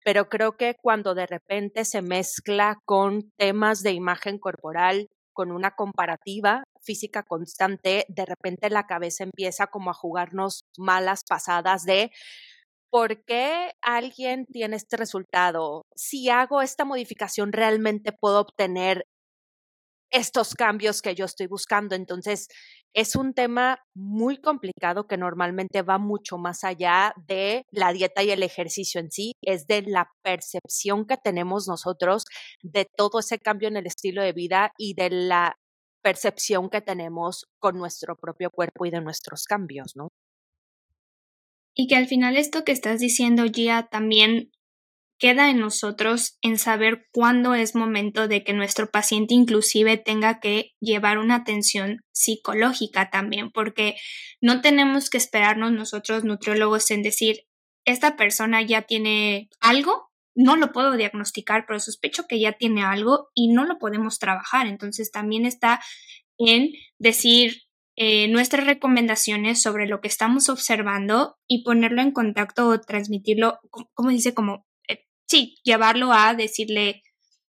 pero 0.04 0.28
creo 0.28 0.56
que 0.56 0.76
cuando 0.80 1.14
de 1.14 1.26
repente 1.26 1.84
se 1.84 2.02
mezcla 2.02 2.78
con 2.84 3.32
temas 3.38 3.82
de 3.82 3.92
imagen 3.92 4.38
corporal, 4.38 5.08
con 5.32 5.50
una 5.50 5.72
comparativa 5.74 6.62
física 6.82 7.24
constante, 7.24 8.04
de 8.08 8.26
repente 8.26 8.70
la 8.70 8.86
cabeza 8.86 9.24
empieza 9.24 9.66
como 9.66 9.90
a 9.90 9.94
jugarnos 9.94 10.64
malas 10.78 11.22
pasadas 11.28 11.84
de 11.84 12.10
¿por 12.90 13.24
qué 13.24 13.72
alguien 13.82 14.46
tiene 14.46 14.76
este 14.76 14.96
resultado? 14.96 15.82
Si 15.96 16.30
hago 16.30 16.62
esta 16.62 16.84
modificación, 16.84 17.52
¿realmente 17.52 18.12
puedo 18.12 18.40
obtener 18.40 19.04
estos 20.12 20.54
cambios 20.54 21.02
que 21.02 21.14
yo 21.14 21.24
estoy 21.24 21.46
buscando? 21.48 21.94
Entonces, 21.96 22.48
es 22.94 23.16
un 23.16 23.34
tema 23.34 23.80
muy 23.94 24.40
complicado 24.40 25.06
que 25.06 25.16
normalmente 25.16 25.82
va 25.82 25.98
mucho 25.98 26.38
más 26.38 26.62
allá 26.62 27.12
de 27.26 27.64
la 27.70 27.92
dieta 27.92 28.22
y 28.22 28.30
el 28.30 28.42
ejercicio 28.42 29.00
en 29.00 29.10
sí, 29.10 29.32
es 29.42 29.66
de 29.66 29.82
la 29.82 30.08
percepción 30.22 31.04
que 31.04 31.16
tenemos 31.16 31.66
nosotros 31.66 32.24
de 32.62 32.86
todo 32.96 33.18
ese 33.18 33.38
cambio 33.38 33.68
en 33.68 33.76
el 33.76 33.86
estilo 33.86 34.22
de 34.22 34.32
vida 34.32 34.72
y 34.78 34.94
de 34.94 35.10
la 35.10 35.56
percepción 36.02 36.70
que 36.70 36.82
tenemos 36.82 37.46
con 37.58 37.78
nuestro 37.78 38.16
propio 38.16 38.50
cuerpo 38.50 38.86
y 38.86 38.90
de 38.90 39.00
nuestros 39.00 39.44
cambios, 39.44 39.96
¿no? 39.96 40.08
Y 41.74 41.88
que 41.88 41.96
al 41.96 42.06
final 42.06 42.36
esto 42.36 42.62
que 42.62 42.70
estás 42.70 43.00
diciendo, 43.00 43.44
Gia, 43.52 43.88
también 43.88 44.52
queda 45.18 45.50
en 45.50 45.60
nosotros 45.60 46.38
en 46.42 46.58
saber 46.58 47.06
cuándo 47.12 47.54
es 47.54 47.74
momento 47.74 48.28
de 48.28 48.44
que 48.44 48.52
nuestro 48.52 48.90
paciente 48.90 49.34
inclusive 49.34 49.96
tenga 49.96 50.40
que 50.40 50.72
llevar 50.80 51.18
una 51.18 51.36
atención 51.36 52.00
psicológica 52.12 53.10
también, 53.10 53.50
porque 53.50 53.96
no 54.40 54.60
tenemos 54.60 55.10
que 55.10 55.18
esperarnos 55.18 55.72
nosotros 55.72 56.24
nutriólogos 56.24 56.90
en 56.90 57.02
decir, 57.02 57.46
esta 57.84 58.16
persona 58.16 58.62
ya 58.62 58.82
tiene 58.82 59.48
algo, 59.60 60.10
no 60.34 60.56
lo 60.56 60.72
puedo 60.72 60.96
diagnosticar, 60.96 61.64
pero 61.66 61.78
sospecho 61.78 62.26
que 62.26 62.40
ya 62.40 62.52
tiene 62.52 62.82
algo 62.82 63.28
y 63.34 63.52
no 63.52 63.64
lo 63.64 63.78
podemos 63.78 64.18
trabajar. 64.18 64.66
Entonces 64.66 65.10
también 65.10 65.46
está 65.46 65.80
en 66.38 66.72
decir 66.98 67.62
eh, 67.96 68.26
nuestras 68.28 68.66
recomendaciones 68.66 69.62
sobre 69.62 69.86
lo 69.86 70.00
que 70.00 70.08
estamos 70.08 70.48
observando 70.48 71.36
y 71.46 71.62
ponerlo 71.62 72.02
en 72.02 72.10
contacto 72.10 72.66
o 72.68 72.80
transmitirlo, 72.80 73.60
como 73.94 74.10
dice, 74.10 74.34
como 74.34 74.66
sí, 75.26 75.56
llevarlo 75.64 76.12
a 76.12 76.34
decirle, 76.34 77.02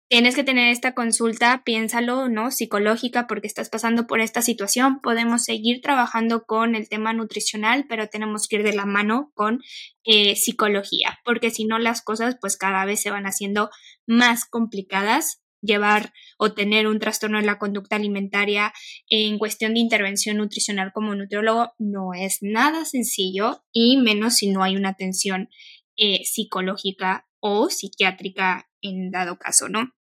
tienes 0.08 0.36
que 0.36 0.43
tener 0.43 0.69
esta 0.69 0.93
consulta, 0.93 1.63
piénsalo, 1.65 2.30
¿no? 2.30 2.51
Psicológica, 2.51 3.28
porque 3.28 3.47
estás 3.47 3.69
pasando 3.69 4.08
por 4.08 4.19
esta 4.19 4.41
situación. 4.41 4.99
Podemos 5.01 5.43
seguir 5.43 5.82
trabajando 5.82 6.45
con 6.45 6.75
el 6.75 6.89
tema 6.89 7.13
nutricional, 7.13 7.86
pero 7.89 8.08
tenemos 8.08 8.47
que 8.47 8.58
ir 8.58 8.63
de 8.63 8.73
la 8.73 8.86
mano 8.86 9.32
con 9.34 9.62
eh, 10.04 10.36
psicología, 10.36 11.19
porque 11.25 11.49
si 11.49 11.65
no 11.65 11.80
las 11.80 12.01
cosas 12.01 12.38
pues 12.39 12.58
cada 12.58 12.86
vez 12.86 13.01
se 13.01 13.12
van 13.12 13.25
haciendo 13.25 13.69
más 14.06 14.45
complicadas 14.45 15.41
llevar 15.65 16.13
o 16.38 16.54
tener 16.54 16.88
un 16.88 16.99
trastorno 16.99 17.39
de 17.39 17.45
la 17.45 17.58
conducta 17.58 17.95
alimentaria 17.95 18.71
en 19.10 19.38
cuestión 19.38 19.73
de 19.73 19.80
intervención 19.80 20.38
nutricional 20.38 20.91
como 20.93 21.15
nutriólogo 21.15 21.73
no 21.80 22.13
es 22.13 22.38
nada 22.41 22.86
sencillo 22.86 23.63
y 23.71 23.97
menos 23.97 24.36
si 24.36 24.51
no 24.51 24.63
hay 24.63 24.75
una 24.75 24.89
atención 24.89 25.49
eh, 25.97 26.23
psicológica 26.23 27.28
o 27.47 27.69
psiquiátrica 27.69 28.67
en 28.81 29.12
dado 29.12 29.38
caso, 29.38 29.69
¿no? 29.69 29.91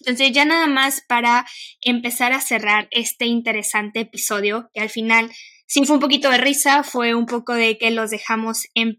Entonces 0.00 0.32
ya 0.32 0.46
nada 0.46 0.66
más 0.66 1.02
para 1.06 1.46
empezar 1.82 2.32
a 2.32 2.40
cerrar 2.40 2.88
este 2.90 3.26
interesante 3.26 4.00
episodio, 4.00 4.70
que 4.72 4.80
al 4.80 4.88
final 4.88 5.30
sí 5.66 5.84
fue 5.84 5.96
un 5.96 6.00
poquito 6.00 6.30
de 6.30 6.38
risa, 6.38 6.82
fue 6.82 7.14
un 7.14 7.26
poco 7.26 7.52
de 7.52 7.76
que 7.76 7.90
los 7.90 8.10
dejamos 8.10 8.68
en, 8.74 8.96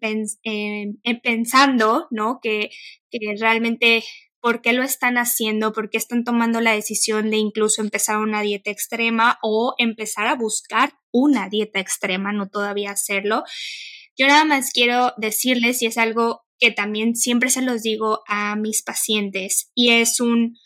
pensando, 1.24 2.08
¿no? 2.12 2.40
Que, 2.40 2.70
que 3.10 3.20
realmente 3.40 4.04
por 4.42 4.62
qué 4.62 4.74
lo 4.74 4.84
están 4.84 5.18
haciendo, 5.18 5.74
por 5.74 5.90
qué 5.90 5.98
están 5.98 6.24
tomando 6.24 6.62
la 6.62 6.74
decisión 6.74 7.32
de 7.32 7.38
incluso 7.38 7.82
empezar 7.82 8.18
una 8.18 8.44
dieta 8.44 8.70
extrema 8.70 9.40
o 9.42 9.74
empezar 9.80 10.28
a 10.28 10.36
buscar 10.36 10.94
una 11.12 11.50
dieta 11.50 11.80
extrema, 11.80 12.32
no 12.32 12.48
todavía 12.48 12.92
hacerlo. 12.92 13.44
Yo 14.16 14.28
nada 14.28 14.46
más 14.46 14.70
quiero 14.72 15.14
decirles, 15.18 15.80
si 15.80 15.88
es 15.88 15.98
algo 15.98 16.47
que 16.60 16.72
también 16.72 17.16
siempre 17.16 17.50
se 17.50 17.62
los 17.62 17.84
digo 17.84 18.24
a 18.28 18.56
mis 18.56 18.84
pacientes 18.84 19.72
y 19.76 19.92
es 19.92 20.20
un, 20.20 20.58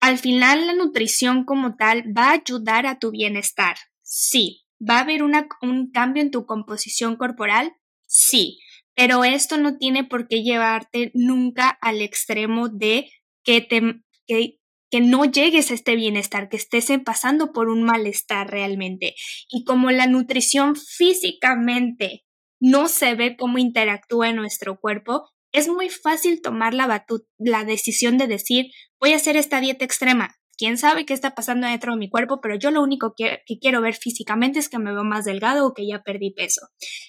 al 0.00 0.18
final 0.18 0.66
la 0.66 0.74
nutrición 0.74 1.44
como 1.44 1.76
tal 1.76 2.04
va 2.16 2.30
a 2.30 2.40
ayudar 2.44 2.86
a 2.86 2.98
tu 2.98 3.10
bienestar, 3.10 3.76
sí. 4.02 4.64
¿Va 4.82 4.96
a 4.96 5.00
haber 5.00 5.22
una, 5.22 5.46
un 5.60 5.90
cambio 5.90 6.22
en 6.22 6.30
tu 6.30 6.46
composición 6.46 7.16
corporal? 7.16 7.74
Sí, 8.06 8.60
pero 8.94 9.24
esto 9.24 9.58
no 9.58 9.76
tiene 9.76 10.04
por 10.04 10.26
qué 10.26 10.42
llevarte 10.42 11.10
nunca 11.12 11.68
al 11.68 12.00
extremo 12.00 12.70
de 12.70 13.10
que 13.44 13.60
te, 13.60 13.80
que, 14.26 14.58
que 14.90 15.00
no 15.00 15.24
llegues 15.24 15.70
a 15.70 15.74
este 15.74 15.96
bienestar, 15.96 16.48
que 16.48 16.56
estés 16.56 16.90
pasando 17.04 17.52
por 17.52 17.68
un 17.68 17.82
malestar 17.82 18.50
realmente. 18.50 19.14
Y 19.50 19.64
como 19.64 19.90
la 19.90 20.06
nutrición 20.06 20.76
físicamente 20.76 22.24
no 22.60 22.88
se 22.88 23.14
ve 23.14 23.36
cómo 23.36 23.58
interactúa 23.58 24.28
en 24.28 24.36
nuestro 24.36 24.78
cuerpo, 24.78 25.28
es 25.52 25.68
muy 25.68 25.88
fácil 25.88 26.40
tomar 26.42 26.74
la, 26.74 27.04
la 27.38 27.64
decisión 27.64 28.18
de 28.18 28.26
decir, 28.26 28.66
voy 29.00 29.12
a 29.12 29.16
hacer 29.16 29.36
esta 29.36 29.60
dieta 29.60 29.84
extrema. 29.84 30.36
Quién 30.56 30.76
sabe 30.76 31.06
qué 31.06 31.14
está 31.14 31.34
pasando 31.34 31.66
dentro 31.66 31.92
de 31.92 31.98
mi 31.98 32.10
cuerpo, 32.10 32.40
pero 32.42 32.54
yo 32.54 32.70
lo 32.70 32.82
único 32.82 33.14
que, 33.16 33.42
quiero 33.62 33.80
ver 33.80 33.94
físicamente 33.94 34.58
es 34.58 34.68
que 34.68 34.78
me 34.78 34.92
veo 34.92 35.04
más 35.04 35.24
delgado 35.24 35.66
o 35.66 35.72
que 35.72 35.88
ya 35.88 36.02
perdí 36.02 36.34
peso. 36.34 36.60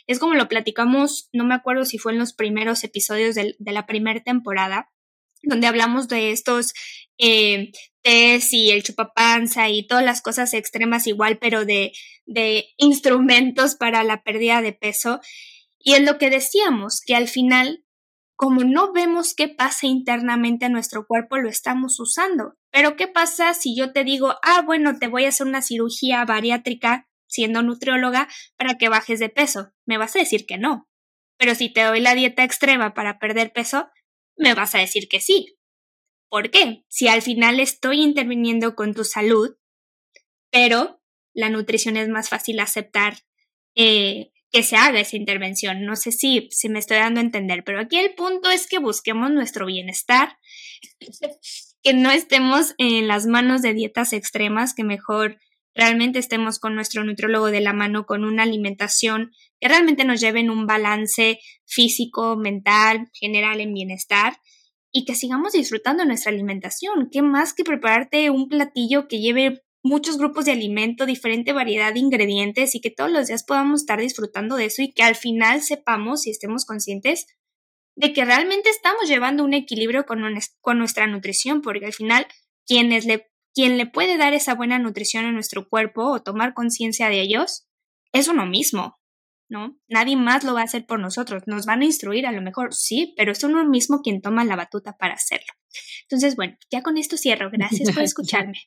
Es 0.08 0.20
como 0.20 0.36
lo 0.36 0.48
platicamos, 0.48 1.28
no 1.34 1.44
me 1.44 1.54
acuerdo 1.54 1.84
si 1.84 1.98
fue 1.98 2.14
en 2.14 2.20
los 2.20 2.34
primeros 2.34 2.86
episodios 2.86 3.36
de, 3.36 3.54
la 3.60 3.86
primera 3.86 4.22
temporada, 4.24 4.88
donde 5.44 5.68
hablamos 5.68 6.08
de 6.08 6.32
estos 6.32 6.74
eh, 7.18 7.72
test 8.02 8.54
y 8.54 8.72
el 8.72 8.84
chupapanza 8.84 9.70
y 9.70 9.86
todas 9.86 10.04
las 10.04 10.22
cosas 10.22 10.54
extremas 10.54 11.08
igual, 11.08 11.38
pero 11.38 11.66
de, 11.66 11.94
de 12.26 12.66
instrumentos 12.78 13.76
para 13.76 14.04
la 14.04 14.24
pérdida 14.24 14.62
de 14.62 14.74
peso. 14.74 15.20
Y 15.80 15.94
en 15.94 16.06
lo 16.06 16.18
que 16.18 16.30
decíamos, 16.30 17.02
que 17.06 17.16
al 17.16 17.28
final, 17.28 17.84
como 18.36 18.64
no 18.64 18.92
vemos 18.94 19.34
qué 19.36 19.48
pasa 19.48 19.88
internamente 19.88 20.66
en 20.66 20.74
nuestro 20.74 21.06
cuerpo, 21.06 21.38
lo 21.38 21.50
estamos 21.50 22.00
usando. 22.00 22.56
Pero 22.72 22.96
¿qué 22.96 23.08
pasa 23.08 23.54
si 23.54 23.76
yo 23.76 23.92
te 23.92 24.04
digo, 24.04 24.36
ah, 24.44 24.62
bueno, 24.62 24.98
te 24.98 25.08
voy 25.08 25.26
a 25.26 25.30
hacer 25.30 25.48
una 25.48 25.62
cirugía 25.62 26.24
bariátrica 26.26 27.08
siendo 27.28 27.62
nutrióloga 27.62 28.28
para 28.58 28.78
que 28.78 28.90
bajes 28.90 29.20
de 29.20 29.30
peso? 29.30 29.72
Me 29.86 29.98
vas 29.98 30.16
a 30.16 30.20
decir 30.20 30.46
que 30.46 30.58
no. 30.58 30.88
Pero 31.38 31.56
si 31.56 31.74
te 31.74 31.82
doy 31.82 32.00
la 32.00 32.14
dieta 32.14 32.44
extrema 32.44 32.94
para 32.94 33.18
perder 33.18 33.52
peso, 33.52 33.90
me 34.38 34.54
vas 34.54 34.76
a 34.76 34.80
decir 34.80 35.08
que 35.08 35.20
sí. 35.20 35.58
¿Por 36.30 36.50
qué? 36.50 36.86
Si 36.88 37.08
al 37.08 37.22
final 37.22 37.60
estoy 37.60 38.02
interviniendo 38.02 38.76
con 38.76 38.94
tu 38.94 39.04
salud, 39.04 39.58
pero 40.50 41.02
la 41.34 41.50
nutrición 41.50 41.98
es 41.98 42.10
más 42.10 42.30
fácil 42.30 42.60
aceptar 42.60 43.18
eh, 43.76 44.32
que 44.52 44.64
se 44.64 44.76
haga 44.76 45.00
esa 45.00 45.18
intervención. 45.18 45.86
No 45.86 45.96
sé 45.96 46.12
si, 46.12 46.50
si 46.52 46.70
me 46.70 46.80
estoy 46.80 46.98
dando 46.98 47.20
a 47.20 47.24
entender, 47.24 47.64
pero 47.64 47.80
aquí 47.80 47.98
el 47.98 48.14
punto 48.14 48.50
es 48.50 48.68
que 48.68 48.80
busquemos 48.80 49.32
nuestro 49.32 49.66
bienestar, 49.66 50.38
que 51.84 51.94
no 51.94 52.12
estemos 52.12 52.76
en 52.78 53.08
las 53.08 53.26
manos 53.26 53.62
de 53.62 53.74
dietas 53.74 54.14
extremas, 54.14 54.74
que 54.74 54.84
mejor 54.84 55.40
realmente 55.74 56.20
estemos 56.20 56.60
con 56.60 56.76
nuestro 56.76 57.04
nutriólogo 57.04 57.48
de 57.48 57.62
la 57.62 57.74
mano 57.74 58.06
con 58.06 58.26
una 58.26 58.44
alimentación 58.44 59.32
realmente 59.68 60.06
nos 60.06 60.20
lleve 60.20 60.40
en 60.40 60.50
un 60.50 60.66
balance 60.66 61.40
físico, 61.66 62.36
mental, 62.36 63.10
general 63.14 63.62
en 63.62 63.74
bienestar 63.74 64.38
y 64.92 65.06
que 65.06 65.16
sigamos 65.16 65.54
disfrutando 65.54 66.06
nuestra 66.06 66.32
alimentación. 66.32 67.10
¿Qué 67.12 67.22
más 67.22 67.54
que 67.54 67.64
prepararte 67.64 68.30
un 68.30 68.48
platillo 68.50 69.08
que 69.08 69.20
lleve 69.20 69.62
muchos 69.84 70.18
grupos 70.18 70.46
de 70.46 70.52
alimento, 70.52 71.06
diferente 71.06 71.54
variedad 71.54 71.94
de 71.94 72.00
ingredientes 72.00 72.76
y 72.76 72.82
que 72.82 72.92
todos 72.92 73.12
los 73.12 73.28
días 73.28 73.44
podamos 73.44 73.82
estar 73.82 74.00
disfrutando 74.00 74.56
de 74.56 74.66
eso 74.66 74.82
y 74.82 74.92
que 74.92 75.04
al 75.04 75.16
final 75.16 75.62
sepamos 75.62 76.28
y 76.28 76.32
estemos 76.32 76.66
conscientes 76.66 77.26
de 77.96 78.14
que 78.14 78.26
realmente 78.26 78.70
estamos 78.70 79.08
llevando 79.08 79.44
un 79.44 79.54
equilibrio 79.54 80.06
con, 80.06 80.22
con 80.62 80.78
nuestra 80.78 81.08
nutrición, 81.08 81.62
porque 81.62 81.86
al 81.86 81.94
final 81.94 82.28
quienes 82.66 83.06
le, 83.06 83.28
quien 83.54 83.78
le 83.78 83.86
puede 83.86 84.18
dar 84.18 84.34
esa 84.34 84.56
buena 84.56 84.80
nutrición 84.80 85.26
a 85.26 85.32
nuestro 85.32 85.68
cuerpo 85.68 86.06
o 86.06 86.22
tomar 86.22 86.54
conciencia 86.54 87.10
de 87.10 87.22
ellos 87.22 87.68
es 88.14 88.28
uno 88.28 88.46
mismo, 88.46 89.01
¿no? 89.52 89.78
Nadie 89.90 90.16
más 90.16 90.46
lo 90.46 90.54
va 90.54 90.62
a 90.62 90.64
hacer 90.64 90.86
por 90.86 91.00
nosotros. 91.00 91.44
Nos 91.46 91.66
van 91.66 91.82
a 91.82 91.86
instruir 91.86 92.26
a 92.26 92.32
lo 92.32 92.42
mejor, 92.42 92.74
sí, 92.74 93.14
pero 93.18 93.34
es 93.34 93.44
uno 93.44 93.66
mismo 93.66 94.02
quien 94.02 94.22
toma 94.22 94.46
la 94.46 94.56
batuta 94.56 94.96
para 94.98 95.16
hacerlo. 95.16 95.54
Entonces, 96.04 96.38
bueno, 96.38 96.58
ya 96.72 96.82
con 96.82 96.98
esto 96.98 97.18
cierro. 97.18 97.50
Gracias 97.52 97.94
por 97.94 98.02
escucharme. 98.04 98.58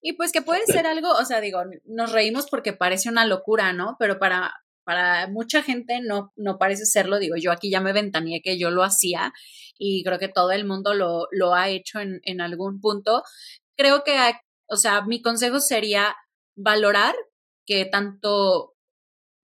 Y 0.00 0.12
pues 0.12 0.30
que 0.30 0.40
puede 0.40 0.64
ser 0.66 0.86
algo, 0.86 1.10
o 1.10 1.24
sea, 1.24 1.40
digo, 1.40 1.62
nos 1.84 2.12
reímos 2.12 2.48
porque 2.48 2.72
parece 2.72 3.08
una 3.08 3.26
locura, 3.26 3.72
¿no? 3.72 3.96
Pero 3.98 4.20
para, 4.20 4.54
para 4.84 5.26
mucha 5.26 5.64
gente 5.64 6.00
no, 6.00 6.32
no 6.36 6.58
parece 6.58 6.86
serlo. 6.86 7.18
Digo, 7.18 7.34
yo 7.36 7.50
aquí 7.50 7.68
ya 7.68 7.80
me 7.80 7.92
ventaneé 7.92 8.40
que 8.40 8.56
yo 8.56 8.70
lo 8.70 8.84
hacía 8.84 9.32
y 9.78 10.04
creo 10.04 10.20
que 10.20 10.28
todo 10.28 10.52
el 10.52 10.64
mundo 10.64 10.94
lo, 10.94 11.26
lo 11.32 11.54
ha 11.54 11.68
hecho 11.70 11.98
en, 11.98 12.20
en 12.22 12.40
algún 12.40 12.80
punto. 12.80 13.24
Creo 13.76 14.04
que, 14.04 14.16
o 14.68 14.76
sea, 14.76 15.02
mi 15.02 15.22
consejo 15.22 15.58
sería 15.58 16.14
valorar 16.56 17.16
que 17.66 17.84
tanto 17.84 18.74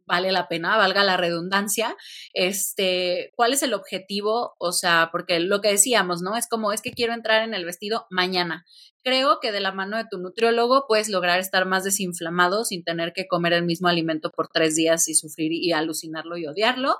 vale 0.07 0.33
la 0.33 0.49
pena, 0.49 0.77
valga 0.77 1.05
la 1.05 1.17
redundancia, 1.17 1.97
este, 2.33 3.33
cuál 3.35 3.53
es 3.53 3.63
el 3.63 3.75
objetivo, 3.75 4.55
o 4.59 4.73
sea, 4.73 5.09
porque 5.13 5.41
lo 5.41 5.61
que 5.61 5.71
decíamos, 5.71 6.23
¿no? 6.23 6.37
Es 6.37 6.49
como, 6.49 6.73
es 6.73 6.81
que 6.81 6.93
quiero 6.93 7.13
entrar 7.13 7.43
en 7.43 7.55
el 7.55 7.65
vestido 7.65 8.07
mañana. 8.11 8.65
Creo 9.03 9.39
que 9.41 9.53
de 9.53 9.61
la 9.61 9.73
mano 9.73 9.97
de 9.97 10.07
tu 10.11 10.19
nutriólogo 10.19 10.87
puedes 10.89 11.09
lograr 11.09 11.39
estar 11.39 11.67
más 11.67 11.85
desinflamado 11.85 12.65
sin 12.65 12.85
tener 12.85 13.13
que 13.13 13.27
comer 13.29 13.53
el 13.53 13.65
mismo 13.65 13.89
alimento 13.89 14.31
por 14.31 14.49
tres 14.49 14.75
días 14.75 15.09
y 15.09 15.15
sufrir 15.15 15.53
y 15.53 15.73
alucinarlo 15.73 16.37
y 16.37 16.47
odiarlo. 16.47 16.97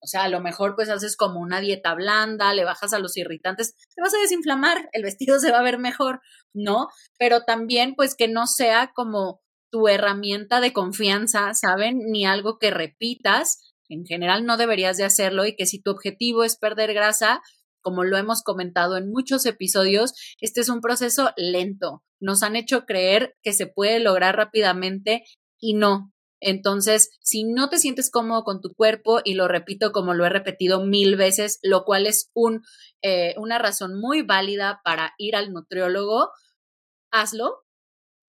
O 0.00 0.06
sea, 0.06 0.24
a 0.24 0.28
lo 0.28 0.40
mejor 0.40 0.76
pues 0.76 0.90
haces 0.90 1.16
como 1.16 1.40
una 1.40 1.60
dieta 1.60 1.94
blanda, 1.94 2.52
le 2.54 2.64
bajas 2.64 2.92
a 2.92 2.98
los 2.98 3.16
irritantes, 3.16 3.74
te 3.94 4.02
vas 4.02 4.14
a 4.14 4.18
desinflamar, 4.18 4.88
el 4.92 5.02
vestido 5.02 5.40
se 5.40 5.50
va 5.50 5.58
a 5.58 5.62
ver 5.62 5.78
mejor, 5.78 6.20
¿no? 6.52 6.88
Pero 7.18 7.42
también 7.42 7.94
pues 7.96 8.14
que 8.14 8.28
no 8.28 8.46
sea 8.46 8.92
como 8.94 9.40
tu 9.76 9.88
herramienta 9.88 10.62
de 10.62 10.72
confianza, 10.72 11.52
¿saben? 11.52 11.98
Ni 12.10 12.24
algo 12.24 12.58
que 12.58 12.70
repitas. 12.70 13.74
En 13.90 14.06
general 14.06 14.46
no 14.46 14.56
deberías 14.56 14.96
de 14.96 15.04
hacerlo 15.04 15.44
y 15.44 15.54
que 15.54 15.66
si 15.66 15.82
tu 15.82 15.90
objetivo 15.90 16.44
es 16.44 16.56
perder 16.56 16.94
grasa, 16.94 17.42
como 17.82 18.02
lo 18.02 18.16
hemos 18.16 18.42
comentado 18.42 18.96
en 18.96 19.10
muchos 19.10 19.44
episodios, 19.44 20.14
este 20.40 20.62
es 20.62 20.70
un 20.70 20.80
proceso 20.80 21.30
lento. 21.36 22.02
Nos 22.20 22.42
han 22.42 22.56
hecho 22.56 22.86
creer 22.86 23.34
que 23.42 23.52
se 23.52 23.66
puede 23.66 24.00
lograr 24.00 24.34
rápidamente 24.34 25.24
y 25.60 25.74
no. 25.74 26.10
Entonces, 26.40 27.10
si 27.20 27.44
no 27.44 27.68
te 27.68 27.76
sientes 27.76 28.10
cómodo 28.10 28.44
con 28.44 28.62
tu 28.62 28.72
cuerpo, 28.72 29.20
y 29.24 29.34
lo 29.34 29.46
repito 29.46 29.92
como 29.92 30.14
lo 30.14 30.24
he 30.24 30.30
repetido 30.30 30.86
mil 30.86 31.16
veces, 31.16 31.58
lo 31.62 31.84
cual 31.84 32.06
es 32.06 32.30
un, 32.34 32.62
eh, 33.02 33.34
una 33.36 33.58
razón 33.58 34.00
muy 34.00 34.22
válida 34.22 34.80
para 34.84 35.12
ir 35.18 35.36
al 35.36 35.52
nutriólogo, 35.52 36.30
hazlo, 37.10 37.65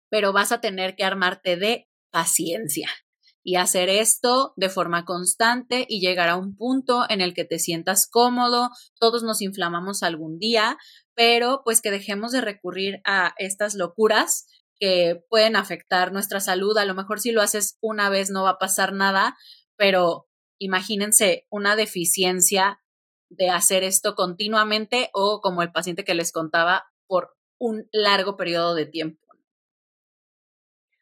pero 0.09 0.33
vas 0.33 0.51
a 0.51 0.61
tener 0.61 0.95
que 0.95 1.03
armarte 1.03 1.55
de 1.55 1.87
paciencia 2.11 2.89
y 3.43 3.55
hacer 3.55 3.89
esto 3.89 4.53
de 4.57 4.69
forma 4.69 5.05
constante 5.05 5.85
y 5.87 6.01
llegar 6.01 6.29
a 6.29 6.35
un 6.35 6.55
punto 6.55 7.05
en 7.09 7.21
el 7.21 7.33
que 7.33 7.45
te 7.45 7.59
sientas 7.59 8.07
cómodo. 8.09 8.69
Todos 8.99 9.23
nos 9.23 9.41
inflamamos 9.41 10.03
algún 10.03 10.37
día, 10.39 10.77
pero 11.15 11.61
pues 11.63 11.81
que 11.81 11.91
dejemos 11.91 12.31
de 12.31 12.41
recurrir 12.41 13.01
a 13.05 13.33
estas 13.37 13.75
locuras 13.75 14.45
que 14.77 15.23
pueden 15.29 15.55
afectar 15.55 16.11
nuestra 16.11 16.39
salud. 16.39 16.77
A 16.77 16.85
lo 16.85 16.95
mejor 16.95 17.19
si 17.19 17.31
lo 17.31 17.41
haces 17.41 17.77
una 17.81 18.09
vez 18.09 18.29
no 18.29 18.43
va 18.43 18.51
a 18.51 18.59
pasar 18.59 18.93
nada, 18.93 19.37
pero 19.77 20.27
imagínense 20.59 21.47
una 21.49 21.75
deficiencia 21.75 22.81
de 23.29 23.49
hacer 23.49 23.83
esto 23.83 24.15
continuamente 24.15 25.09
o 25.13 25.39
como 25.41 25.61
el 25.61 25.71
paciente 25.71 26.03
que 26.03 26.15
les 26.15 26.31
contaba 26.31 26.85
por 27.07 27.35
un 27.57 27.87
largo 27.91 28.37
periodo 28.37 28.75
de 28.75 28.85
tiempo 28.85 29.28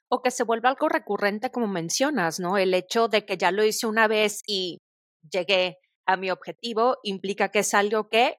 o 0.09 0.21
que 0.21 0.31
se 0.31 0.43
vuelva 0.43 0.69
algo 0.69 0.89
recurrente 0.89 1.51
como 1.51 1.67
mencionas, 1.67 2.39
¿no? 2.39 2.57
El 2.57 2.73
hecho 2.73 3.07
de 3.07 3.25
que 3.25 3.37
ya 3.37 3.51
lo 3.51 3.63
hice 3.63 3.87
una 3.87 4.07
vez 4.07 4.41
y 4.47 4.79
llegué 5.31 5.77
a 6.05 6.17
mi 6.17 6.31
objetivo 6.31 6.97
implica 7.03 7.49
que 7.49 7.59
es 7.59 7.73
algo 7.73 8.09
que 8.09 8.37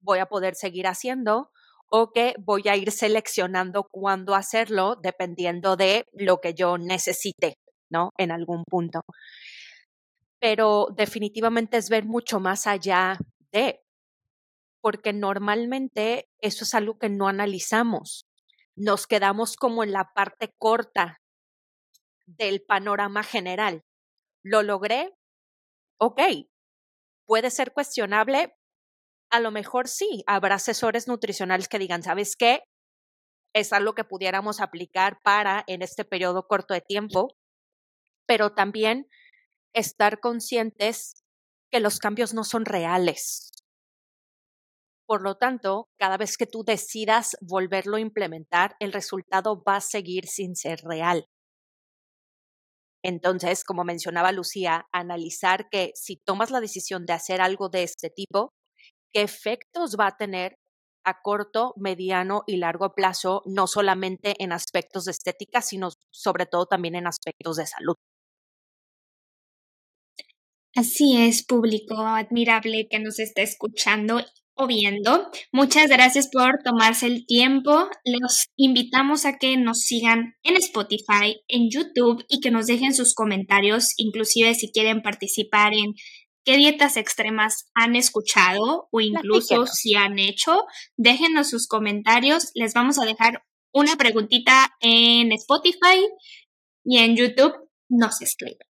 voy 0.00 0.18
a 0.20 0.26
poder 0.26 0.54
seguir 0.54 0.86
haciendo 0.86 1.50
o 1.90 2.12
que 2.12 2.34
voy 2.38 2.68
a 2.68 2.76
ir 2.76 2.92
seleccionando 2.92 3.84
cuándo 3.90 4.34
hacerlo 4.34 4.96
dependiendo 4.96 5.76
de 5.76 6.06
lo 6.12 6.40
que 6.40 6.54
yo 6.54 6.78
necesite, 6.78 7.58
¿no? 7.90 8.10
En 8.16 8.30
algún 8.30 8.64
punto. 8.64 9.02
Pero 10.40 10.88
definitivamente 10.96 11.76
es 11.76 11.90
ver 11.90 12.06
mucho 12.06 12.40
más 12.40 12.66
allá 12.66 13.18
de, 13.52 13.80
porque 14.80 15.12
normalmente 15.12 16.28
eso 16.40 16.64
es 16.64 16.74
algo 16.74 16.98
que 16.98 17.10
no 17.10 17.28
analizamos 17.28 18.29
nos 18.80 19.06
quedamos 19.06 19.56
como 19.56 19.84
en 19.84 19.92
la 19.92 20.10
parte 20.14 20.54
corta 20.58 21.20
del 22.26 22.62
panorama 22.62 23.22
general. 23.22 23.84
¿Lo 24.42 24.62
logré? 24.62 25.12
Ok. 25.98 26.20
¿Puede 27.26 27.50
ser 27.50 27.72
cuestionable? 27.74 28.56
A 29.30 29.40
lo 29.40 29.50
mejor 29.50 29.86
sí. 29.86 30.24
Habrá 30.26 30.54
asesores 30.54 31.08
nutricionales 31.08 31.68
que 31.68 31.78
digan, 31.78 32.02
¿sabes 32.02 32.36
qué? 32.36 32.62
Es 33.54 33.74
algo 33.74 33.94
que 33.94 34.04
pudiéramos 34.04 34.62
aplicar 34.62 35.20
para 35.22 35.62
en 35.66 35.82
este 35.82 36.06
periodo 36.06 36.46
corto 36.46 36.72
de 36.72 36.80
tiempo, 36.80 37.36
pero 38.26 38.54
también 38.54 39.08
estar 39.74 40.20
conscientes 40.20 41.22
que 41.70 41.80
los 41.80 41.98
cambios 41.98 42.32
no 42.32 42.44
son 42.44 42.64
reales. 42.64 43.50
Por 45.10 45.22
lo 45.22 45.34
tanto, 45.34 45.88
cada 45.98 46.16
vez 46.16 46.36
que 46.36 46.46
tú 46.46 46.62
decidas 46.62 47.36
volverlo 47.40 47.96
a 47.96 48.00
implementar, 48.00 48.76
el 48.78 48.92
resultado 48.92 49.60
va 49.60 49.74
a 49.74 49.80
seguir 49.80 50.28
sin 50.28 50.54
ser 50.54 50.82
real. 50.84 51.26
Entonces, 53.02 53.64
como 53.64 53.82
mencionaba 53.82 54.30
Lucía, 54.30 54.86
analizar 54.92 55.68
que 55.68 55.90
si 55.96 56.18
tomas 56.24 56.52
la 56.52 56.60
decisión 56.60 57.06
de 57.06 57.14
hacer 57.14 57.40
algo 57.40 57.68
de 57.68 57.82
este 57.82 58.08
tipo, 58.08 58.52
qué 59.12 59.22
efectos 59.22 59.96
va 59.98 60.06
a 60.06 60.16
tener 60.16 60.54
a 61.04 61.20
corto, 61.22 61.74
mediano 61.76 62.44
y 62.46 62.58
largo 62.58 62.94
plazo, 62.94 63.42
no 63.46 63.66
solamente 63.66 64.36
en 64.38 64.52
aspectos 64.52 65.06
de 65.06 65.10
estética, 65.10 65.60
sino 65.60 65.88
sobre 66.12 66.46
todo 66.46 66.66
también 66.66 66.94
en 66.94 67.08
aspectos 67.08 67.56
de 67.56 67.66
salud. 67.66 67.96
Así 70.76 71.16
es, 71.16 71.44
público 71.44 71.96
admirable 71.98 72.86
que 72.88 73.00
nos 73.00 73.18
está 73.18 73.42
escuchando 73.42 74.20
viendo. 74.66 75.30
Muchas 75.52 75.88
gracias 75.88 76.28
por 76.32 76.58
tomarse 76.64 77.06
el 77.06 77.26
tiempo. 77.26 77.88
Los 78.04 78.46
invitamos 78.56 79.24
a 79.26 79.38
que 79.38 79.56
nos 79.56 79.80
sigan 79.80 80.34
en 80.42 80.56
Spotify, 80.56 81.40
en 81.48 81.70
YouTube 81.70 82.24
y 82.28 82.40
que 82.40 82.50
nos 82.50 82.66
dejen 82.66 82.94
sus 82.94 83.14
comentarios, 83.14 83.94
inclusive 83.96 84.54
si 84.54 84.70
quieren 84.70 85.02
participar 85.02 85.72
en 85.74 85.94
qué 86.44 86.56
dietas 86.56 86.96
extremas 86.96 87.66
han 87.74 87.96
escuchado 87.96 88.88
o 88.90 89.00
incluso 89.00 89.66
si 89.66 89.94
han 89.94 90.18
hecho. 90.18 90.64
Déjenos 90.96 91.50
sus 91.50 91.66
comentarios. 91.66 92.50
Les 92.54 92.74
vamos 92.74 92.98
a 92.98 93.04
dejar 93.04 93.42
una 93.72 93.96
preguntita 93.96 94.70
en 94.80 95.32
Spotify 95.32 96.06
y 96.84 96.98
en 96.98 97.16
YouTube 97.16 97.54
nos 97.88 98.20
escriben. 98.22 98.66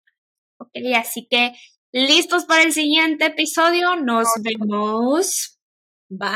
Ok, 0.59 0.71
así 0.95 1.27
que 1.29 1.53
listos 1.91 2.45
para 2.45 2.63
el 2.63 2.73
siguiente 2.73 3.27
episodio. 3.27 3.95
Nos 3.95 4.27
vemos. 4.41 5.56
Bye. 6.11 6.27